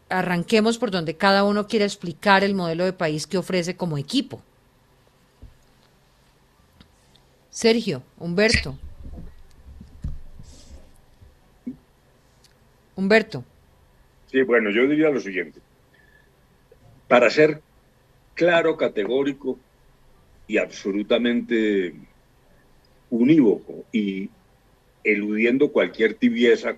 [0.08, 4.42] arranquemos por donde cada uno quiera explicar el modelo de país que ofrece como equipo.
[7.50, 8.78] Sergio, Humberto.
[12.96, 13.44] Humberto.
[14.30, 15.60] Sí, bueno, yo diría lo siguiente.
[17.08, 17.60] Para ser
[18.34, 19.58] claro, categórico
[20.46, 21.94] y absolutamente
[23.10, 24.30] unívoco y
[25.04, 26.76] eludiendo cualquier tibieza,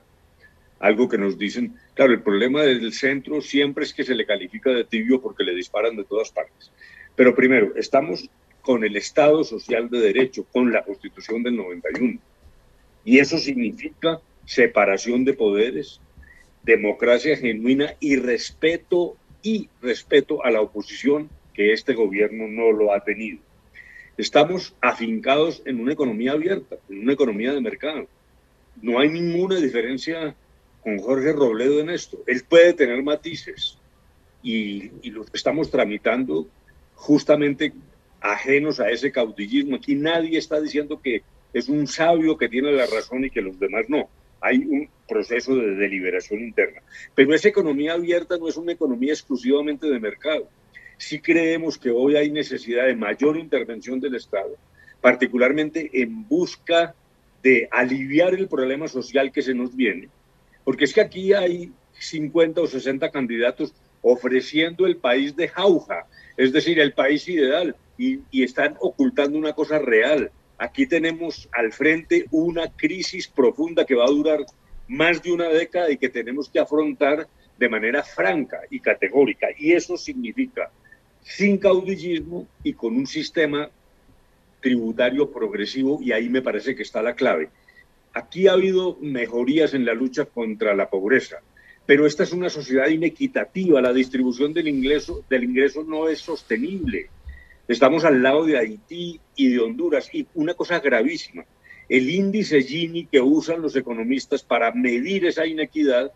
[0.81, 4.71] algo que nos dicen, claro, el problema del centro siempre es que se le califica
[4.71, 6.71] de tibio porque le disparan de todas partes.
[7.17, 8.29] Pero primero, estamos
[8.63, 12.19] con el Estado Social de Derecho, con la Constitución del 91.
[13.05, 16.01] Y eso significa separación de poderes,
[16.65, 23.05] democracia genuina y respeto y respeto a la oposición que este gobierno no lo ha
[23.05, 23.39] tenido.
[24.17, 28.07] Estamos afincados en una economía abierta, en una economía de mercado.
[28.81, 30.35] No hay ninguna diferencia
[30.83, 32.23] con Jorge Robledo en esto.
[32.27, 33.79] Él puede tener matices
[34.43, 36.49] y, y lo estamos tramitando
[36.95, 37.73] justamente
[38.21, 39.77] ajenos a ese caudillismo.
[39.77, 43.59] Aquí nadie está diciendo que es un sabio que tiene la razón y que los
[43.59, 44.09] demás no
[44.45, 46.83] hay un proceso de deliberación interna.
[47.15, 50.49] Pero esa economía abierta no es una economía exclusivamente de mercado.
[50.99, 54.55] sí creemos que hoy hay necesidad de mayor intervención del Estado,
[55.01, 56.95] particularmente en busca
[57.43, 60.09] de aliviar el problema social que se nos viene,
[60.63, 66.53] porque es que aquí hay 50 o 60 candidatos ofreciendo el país de jauja, es
[66.53, 70.31] decir, el país ideal, y, y están ocultando una cosa real.
[70.59, 74.45] Aquí tenemos al frente una crisis profunda que va a durar
[74.89, 77.27] más de una década y que tenemos que afrontar
[77.59, 79.49] de manera franca y categórica.
[79.57, 80.71] Y eso significa
[81.23, 83.71] sin caudillismo y con un sistema
[84.61, 87.51] tributario progresivo, y ahí me parece que está la clave.
[88.15, 91.41] Aquí ha habido mejorías en la lucha contra la pobreza,
[91.85, 97.11] pero esta es una sociedad inequitativa, la distribución del ingreso, del ingreso no es sostenible.
[97.67, 101.45] Estamos al lado de Haití y de Honduras, y una cosa gravísima,
[101.89, 106.13] el índice Gini que usan los economistas para medir esa inequidad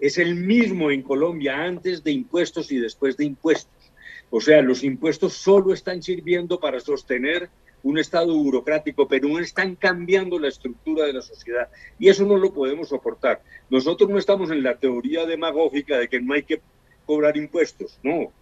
[0.00, 3.92] es el mismo en Colombia antes de impuestos y después de impuestos.
[4.30, 7.50] O sea, los impuestos solo están sirviendo para sostener
[7.82, 11.68] un Estado burocrático, pero no están cambiando la estructura de la sociedad.
[11.98, 13.42] Y eso no lo podemos soportar.
[13.70, 16.60] Nosotros no estamos en la teoría demagógica de que no hay que
[17.06, 17.98] cobrar impuestos.
[18.02, 18.32] No,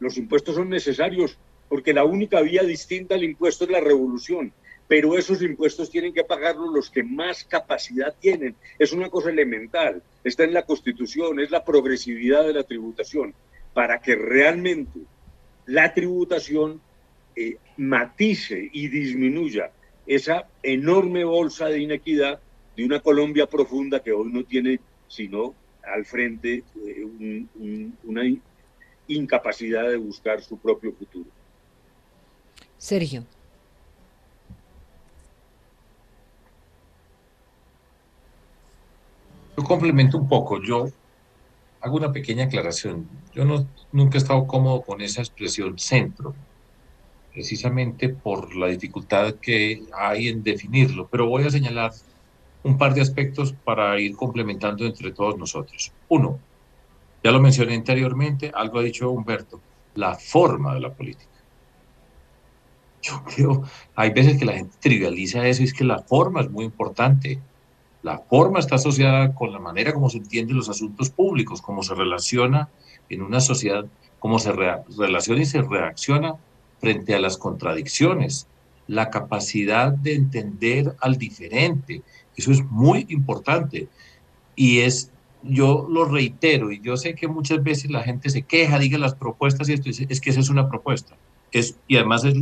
[0.00, 1.38] los impuestos son necesarios
[1.68, 4.52] porque la única vía distinta al impuesto es la revolución.
[4.86, 8.56] Pero esos impuestos tienen que pagarlos los que más capacidad tienen.
[8.78, 10.02] Es una cosa elemental.
[10.24, 13.34] Está en la Constitución, es la progresividad de la tributación.
[13.74, 15.00] Para que realmente
[15.66, 16.80] la tributación
[17.36, 19.70] eh, matice y disminuya
[20.06, 22.40] esa enorme bolsa de inequidad
[22.74, 27.44] de una Colombia profunda que hoy no tiene sino al frente eh,
[28.04, 28.22] una
[29.06, 31.28] incapacidad de buscar su propio futuro.
[32.78, 33.24] Sergio.
[39.56, 40.62] Yo complemento un poco.
[40.62, 40.88] Yo
[41.80, 43.08] hago una pequeña aclaración.
[43.34, 46.34] Yo no, nunca he estado cómodo con esa expresión centro,
[47.32, 51.92] precisamente por la dificultad que hay en definirlo, pero voy a señalar
[52.62, 55.92] un par de aspectos para ir complementando entre todos nosotros.
[56.08, 56.38] Uno,
[57.22, 59.60] ya lo mencioné anteriormente, algo ha dicho Humberto,
[59.94, 61.37] la forma de la política.
[63.02, 63.62] Yo creo,
[63.94, 67.38] hay veces que la gente trivializa eso y es que la forma es muy importante.
[68.02, 71.94] La forma está asociada con la manera como se entienden los asuntos públicos, cómo se
[71.94, 72.68] relaciona
[73.08, 73.86] en una sociedad,
[74.18, 76.34] cómo se relaciona y se reacciona
[76.80, 78.46] frente a las contradicciones,
[78.86, 82.02] la capacidad de entender al diferente.
[82.36, 83.88] Eso es muy importante.
[84.54, 85.10] Y es,
[85.42, 89.14] yo lo reitero, y yo sé que muchas veces la gente se queja, diga las
[89.14, 91.16] propuestas y esto, es que esa es una propuesta.
[91.52, 92.34] Es, y además es,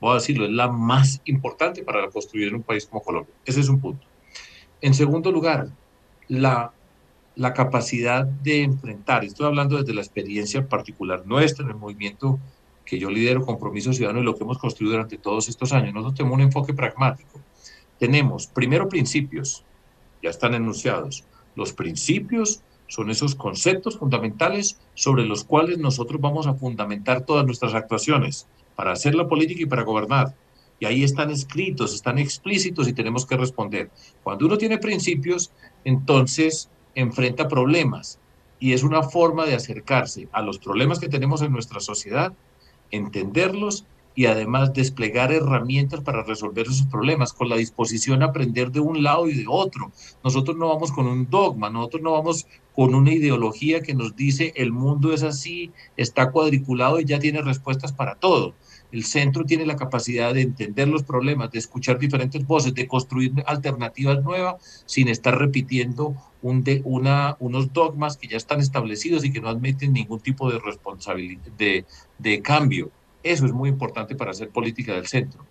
[0.00, 3.34] voy a decirlo, es la más importante para construir un país como Colombia.
[3.44, 4.06] Ese es un punto.
[4.80, 5.68] En segundo lugar,
[6.28, 6.72] la,
[7.36, 12.38] la capacidad de enfrentar, estoy hablando desde la experiencia particular nuestra en el movimiento
[12.84, 15.94] que yo lidero, Compromiso Ciudadano, y lo que hemos construido durante todos estos años.
[15.94, 17.40] Nosotros tenemos un enfoque pragmático.
[17.98, 19.64] Tenemos, primero, principios,
[20.22, 21.24] ya están enunciados.
[21.54, 27.74] Los principios son esos conceptos fundamentales sobre los cuales nosotros vamos a fundamentar todas nuestras
[27.74, 28.48] actuaciones
[28.80, 30.34] para hacer la política y para gobernar
[30.78, 33.90] y ahí están escritos, están explícitos y tenemos que responder.
[34.22, 35.52] Cuando uno tiene principios,
[35.84, 38.18] entonces enfrenta problemas
[38.58, 42.32] y es una forma de acercarse a los problemas que tenemos en nuestra sociedad,
[42.90, 48.80] entenderlos y además desplegar herramientas para resolver esos problemas, con la disposición a aprender de
[48.80, 49.92] un lado y de otro.
[50.24, 54.54] Nosotros no vamos con un dogma, nosotros no vamos con una ideología que nos dice
[54.56, 58.54] el mundo es así, está cuadriculado y ya tiene respuestas para todo
[58.92, 63.32] el centro tiene la capacidad de entender los problemas, de escuchar diferentes voces, de construir
[63.46, 69.92] alternativas nuevas sin estar repitiendo unos dogmas que ya están establecidos y que no admiten
[69.92, 71.84] ningún tipo de responsabilidad, de,
[72.18, 72.90] de cambio.
[73.22, 75.44] Eso es muy importante para hacer política del centro.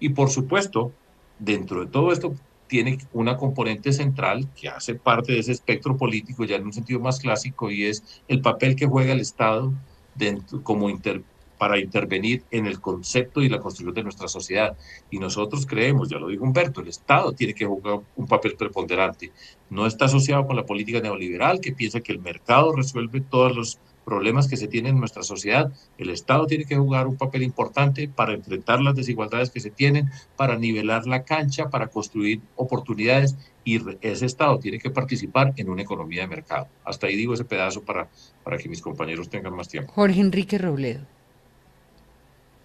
[0.00, 0.92] Y por supuesto,
[1.38, 2.34] dentro de todo esto
[2.68, 7.00] tiene una componente central que hace parte de ese espectro político ya en un sentido
[7.00, 9.72] más clásico y es el papel que juega el Estado
[10.14, 11.22] dentro, como inter,
[11.58, 14.76] para intervenir en el concepto y la construcción de nuestra sociedad.
[15.10, 19.32] Y nosotros creemos, ya lo dijo Humberto, el Estado tiene que jugar un papel preponderante.
[19.70, 23.78] No está asociado con la política neoliberal que piensa que el mercado resuelve todos los
[24.08, 25.70] problemas que se tienen en nuestra sociedad.
[25.98, 30.10] El Estado tiene que jugar un papel importante para enfrentar las desigualdades que se tienen,
[30.34, 35.82] para nivelar la cancha, para construir oportunidades y ese Estado tiene que participar en una
[35.82, 36.68] economía de mercado.
[36.86, 38.08] Hasta ahí digo ese pedazo para,
[38.42, 39.92] para que mis compañeros tengan más tiempo.
[39.92, 41.17] Jorge Enrique Robledo.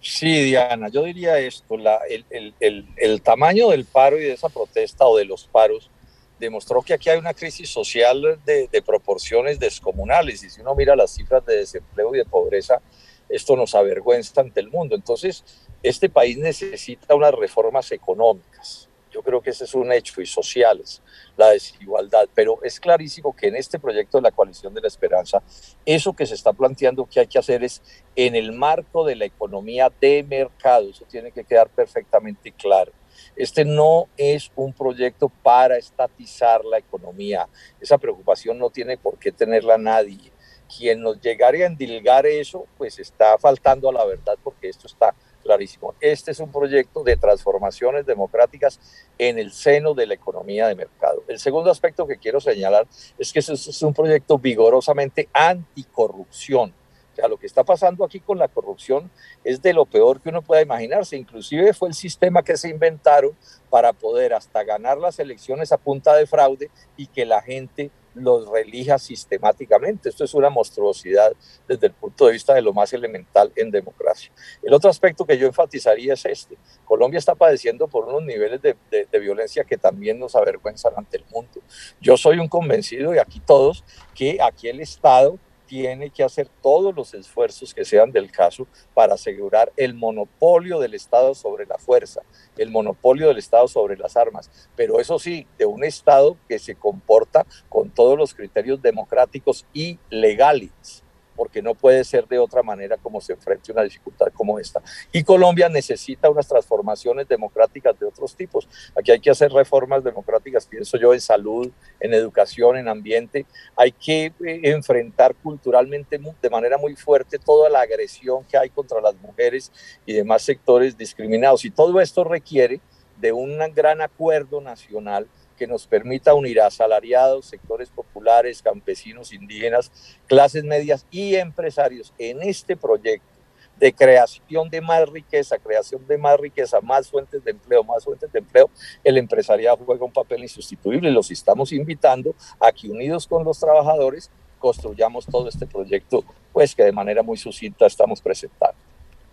[0.06, 1.98] Sí, Diana, yo diría esto, la,
[2.28, 5.90] el, tamaño del paro y de esa protesta o de los paros
[6.38, 11.14] demostró que aquí hay una crisis social de, proporciones descomunales y si uno mira las
[11.14, 12.82] cifras de desempleo y de pobreza,
[13.30, 14.94] esto nos avergüenza ante el mundo.
[14.94, 15.42] Entonces,
[15.82, 18.90] este país necesita unas reformas económicas.
[19.14, 21.00] Yo creo que ese es un hecho y sociales,
[21.36, 22.28] la desigualdad.
[22.34, 25.40] Pero es clarísimo que en este proyecto de la coalición de la esperanza,
[25.86, 27.80] eso que se está planteando que hay que hacer es
[28.16, 30.90] en el marco de la economía de mercado.
[30.90, 32.90] Eso tiene que quedar perfectamente claro.
[33.36, 37.48] Este no es un proyecto para estatizar la economía.
[37.80, 40.32] Esa preocupación no tiene por qué tenerla nadie.
[40.76, 45.14] Quien nos llegaría a endilgar eso, pues está faltando a la verdad porque esto está
[45.44, 45.94] clarísimo.
[46.00, 48.80] Este es un proyecto de transformaciones democráticas
[49.18, 51.22] en el seno de la economía de mercado.
[51.28, 52.88] El segundo aspecto que quiero señalar
[53.18, 56.74] es que es un proyecto vigorosamente anticorrupción.
[57.12, 59.08] O sea, lo que está pasando aquí con la corrupción
[59.44, 61.16] es de lo peor que uno pueda imaginarse.
[61.16, 63.36] Inclusive fue el sistema que se inventaron
[63.70, 68.48] para poder hasta ganar las elecciones a punta de fraude y que la gente los
[68.48, 70.08] relija sistemáticamente.
[70.08, 71.32] Esto es una monstruosidad
[71.68, 74.30] desde el punto de vista de lo más elemental en democracia.
[74.62, 76.56] El otro aspecto que yo enfatizaría es este.
[76.84, 78.76] Colombia está padeciendo por unos niveles de,
[79.18, 81.60] violencia que también nos avergüenzan ante el mundo.
[82.00, 83.84] Yo soy un convencido, y aquí todos,
[84.14, 85.38] que aquí el Estado
[85.74, 90.94] tiene que hacer todos los esfuerzos que sean del caso para asegurar el monopolio del
[90.94, 92.20] Estado sobre la fuerza,
[92.56, 96.76] el monopolio del Estado sobre las armas, pero eso sí, de un Estado que se
[96.76, 101.03] comporta con todos los criterios democráticos y legales
[101.36, 104.82] porque no puede ser de otra manera como se enfrente una dificultad como esta.
[105.12, 108.68] Y Colombia necesita unas transformaciones democráticas de otros tipos.
[108.96, 111.70] Aquí hay que hacer reformas democráticas, pienso yo, en salud,
[112.00, 113.46] en educación, en ambiente.
[113.76, 119.00] Hay que eh, enfrentar culturalmente de manera muy fuerte toda la agresión que hay contra
[119.00, 119.72] las mujeres
[120.06, 121.64] y demás sectores discriminados.
[121.64, 122.80] Y todo esto requiere
[123.20, 129.90] de un gran acuerdo nacional que nos permita unir a asalariados, sectores populares, campesinos, indígenas,
[130.26, 133.34] clases medias y empresarios en este proyecto
[133.78, 138.30] de creación de más riqueza, creación de más riqueza, más fuentes de empleo, más fuentes
[138.32, 138.70] de empleo,
[139.02, 143.58] el empresariado juega un papel insustituible y los estamos invitando a que unidos con los
[143.58, 148.76] trabajadores construyamos todo este proyecto, pues que de manera muy sucinta estamos presentando.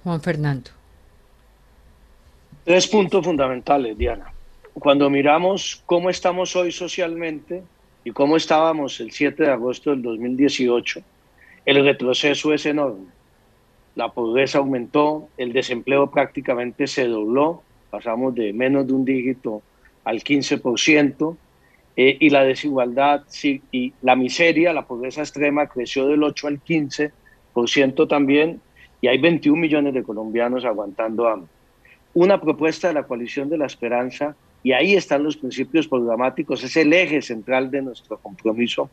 [0.03, 0.72] Juan Fernando.
[2.63, 4.34] Tres puntos fundamentales, Diana
[4.74, 7.63] cuando miramos cómo estamos hoy socialmente
[8.03, 11.01] y cómo estábamos el 7 de agosto del 2018,
[11.65, 13.07] el retroceso es enorme.
[13.95, 19.61] La pobreza aumentó, el desempleo prácticamente se dobló, pasamos de menos de un dígito
[20.05, 21.36] al 15%,
[21.97, 28.07] eh, y la desigualdad y la miseria, la pobreza extrema creció del 8 al 15%
[28.07, 28.61] también,
[29.01, 31.49] y hay 21 millones de colombianos aguantando hambre.
[32.13, 36.76] Una propuesta de la coalición de la esperanza y ahí están los principios programáticos, es
[36.78, 38.89] el eje central de nuestro compromiso,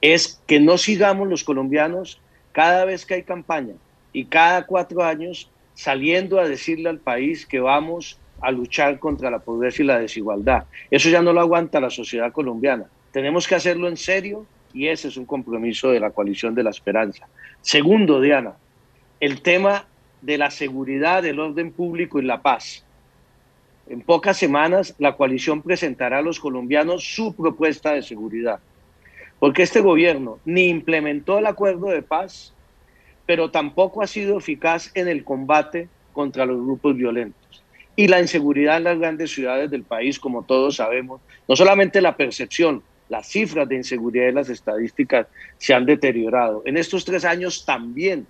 [0.00, 2.20] es que no sigamos los colombianos
[2.52, 3.74] cada vez que hay campaña
[4.12, 9.38] y cada cuatro años saliendo a decirle al país que vamos a luchar contra la
[9.38, 10.64] pobreza y la desigualdad.
[10.90, 12.86] Eso ya no lo aguanta la sociedad colombiana.
[13.12, 16.70] Tenemos que hacerlo en serio y ese es un compromiso de la coalición de la
[16.70, 17.26] esperanza.
[17.60, 18.54] Segundo, Diana,
[19.20, 19.86] el tema
[20.22, 22.84] de la seguridad, del orden público y la paz.
[23.90, 28.60] En pocas semanas la coalición presentará a los colombianos su propuesta de seguridad,
[29.40, 32.54] porque este gobierno ni implementó el acuerdo de paz,
[33.26, 37.64] pero tampoco ha sido eficaz en el combate contra los grupos violentos.
[37.96, 42.16] Y la inseguridad en las grandes ciudades del país, como todos sabemos, no solamente la
[42.16, 45.26] percepción, las cifras de inseguridad y las estadísticas
[45.58, 46.62] se han deteriorado.
[46.64, 48.24] En estos tres años también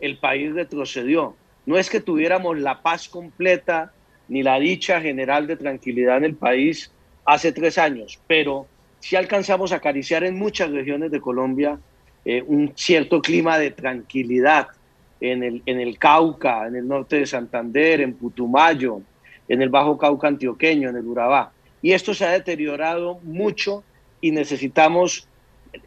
[0.00, 1.36] el país retrocedió.
[1.64, 3.92] No es que tuviéramos la paz completa
[4.28, 6.90] ni la dicha general de tranquilidad en el país
[7.24, 8.66] hace tres años, pero
[9.00, 11.78] sí alcanzamos a acariciar en muchas regiones de Colombia
[12.24, 14.68] eh, un cierto clima de tranquilidad
[15.20, 19.00] en el, en el Cauca, en el norte de Santander, en Putumayo,
[19.48, 21.52] en el Bajo Cauca antioqueño, en el Urabá.
[21.82, 23.84] Y esto se ha deteriorado mucho
[24.20, 25.28] y necesitamos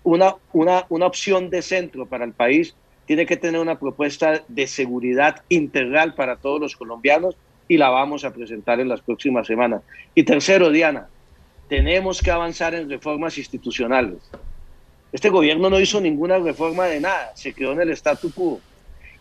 [0.04, 2.76] una, una, una opción de centro para el país.
[3.06, 7.36] Tiene que tener una propuesta de seguridad integral para todos los colombianos
[7.70, 9.84] y la vamos a presentar en las próximas semanas.
[10.16, 11.08] Y tercero, Diana,
[11.70, 14.18] tenemos que avanzar en reformas institucionales.
[15.14, 18.60] Este gobierno no hizo ninguna reforma de nada, se quedó en el statu quo.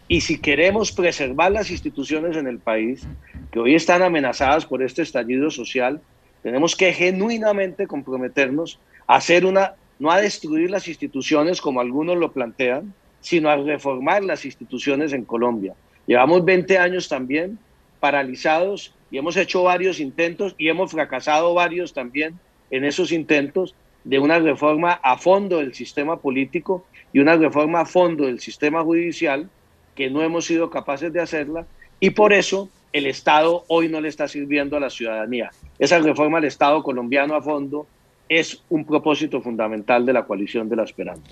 [0.08, 3.06] Y si queremos preservar las instituciones en el país,
[3.52, 6.00] que hoy están amenazadas por este estallido social,
[6.42, 12.32] tenemos que genuinamente comprometernos a hacer una, no a destruir las instituciones como algunos lo
[12.32, 15.74] plantean, sino a reformar las instituciones en Colombia.
[16.06, 17.58] Llevamos 20 años también
[18.00, 22.38] paralizados y hemos hecho varios intentos y hemos fracasado varios también
[22.70, 23.74] en esos intentos
[24.04, 28.82] de una reforma a fondo del sistema político y una reforma a fondo del sistema
[28.82, 29.48] judicial
[29.94, 31.66] que no hemos sido capaces de hacerla
[32.00, 35.50] y por eso el Estado hoy no le está sirviendo a la ciudadanía.
[35.78, 37.86] Esa reforma del Estado colombiano a fondo
[38.28, 41.22] es un propósito fundamental de la coalición de la esperanza.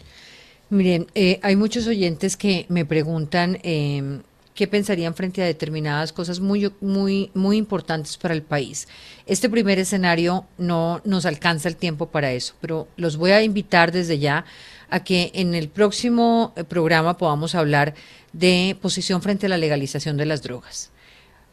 [0.68, 4.20] Miren, eh, hay muchos oyentes que me preguntan eh,
[4.56, 8.88] qué pensarían frente a determinadas cosas muy, muy, muy importantes para el país.
[9.26, 13.92] Este primer escenario no nos alcanza el tiempo para eso, pero los voy a invitar
[13.92, 14.44] desde ya
[14.88, 17.94] a que en el próximo eh, programa podamos hablar
[18.32, 20.90] de posición frente a la legalización de las drogas,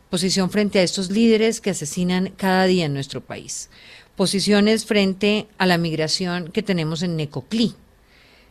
[0.09, 3.69] posición frente a estos líderes que asesinan cada día en nuestro país,
[4.15, 7.75] posiciones frente a la migración que tenemos en Necoclí,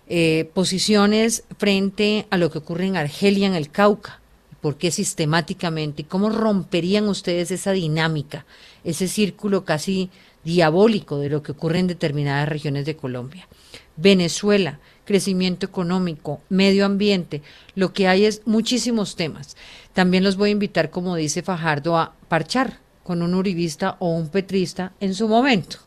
[0.08, 4.21] eh, posiciones frente a lo que ocurre en Argelia, en el Cauca,
[4.62, 8.46] por qué sistemáticamente cómo romperían ustedes esa dinámica,
[8.84, 10.08] ese círculo casi
[10.44, 13.48] diabólico de lo que ocurre en determinadas regiones de Colombia.
[13.96, 17.42] Venezuela, crecimiento económico, medio ambiente,
[17.74, 19.56] lo que hay es muchísimos temas.
[19.92, 24.28] También los voy a invitar, como dice Fajardo, a parchar con un uribista o un
[24.28, 25.78] petrista en su momento,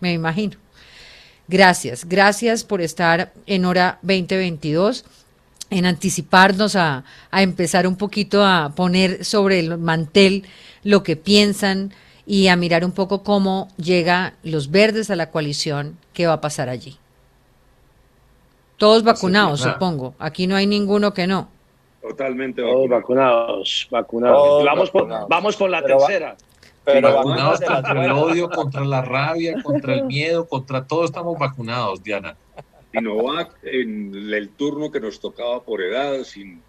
[0.00, 0.56] me imagino.
[1.46, 5.04] Gracias, gracias por estar en hora 2022
[5.70, 10.44] en anticiparnos a, a, empezar un poquito a poner sobre el mantel
[10.82, 11.92] lo que piensan
[12.26, 16.40] y a mirar un poco cómo llega los verdes a la coalición, qué va a
[16.40, 16.98] pasar allí.
[18.76, 20.14] Todos vacunados, supongo.
[20.18, 21.48] Aquí no hay ninguno que no.
[22.00, 24.38] Totalmente Todos vacunados, vacunados.
[24.38, 25.24] Todos vamos, vacunados.
[25.24, 26.30] Por, vamos por la pero tercera.
[26.30, 26.36] Va,
[26.82, 32.02] pero vacunados contra el odio, contra la rabia, contra el miedo, contra todo estamos vacunados,
[32.02, 32.36] Diana.
[32.92, 36.60] Sinovac en el turno que nos tocaba por edad, sin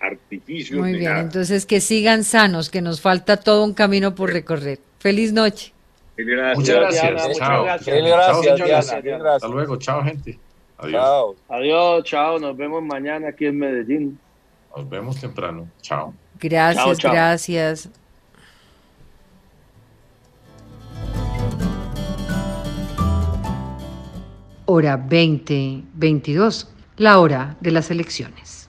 [0.00, 0.80] artificios.
[0.80, 1.20] Muy bien, nada.
[1.20, 4.78] entonces que sigan sanos, que nos falta todo un camino por recorrer.
[4.98, 5.72] Feliz noche.
[6.16, 6.58] Gracias.
[6.58, 7.02] Muchas gracias.
[7.02, 7.62] Diana, chao.
[7.62, 8.16] Muchas gracias.
[8.16, 9.04] Chao, Gracias, señores.
[9.04, 9.34] Diana.
[9.34, 9.76] Hasta luego.
[9.76, 10.38] Chao, gente.
[10.78, 10.92] Adiós.
[11.02, 11.36] Chao.
[11.48, 12.38] Adiós, chao.
[12.38, 14.18] Nos vemos mañana aquí en Medellín.
[14.76, 15.68] Nos vemos temprano.
[15.82, 16.14] Chao.
[16.40, 17.12] Gracias, Chao, chao.
[17.12, 18.03] gracias.
[24.66, 28.63] Hora 2022, la hora de las elecciones.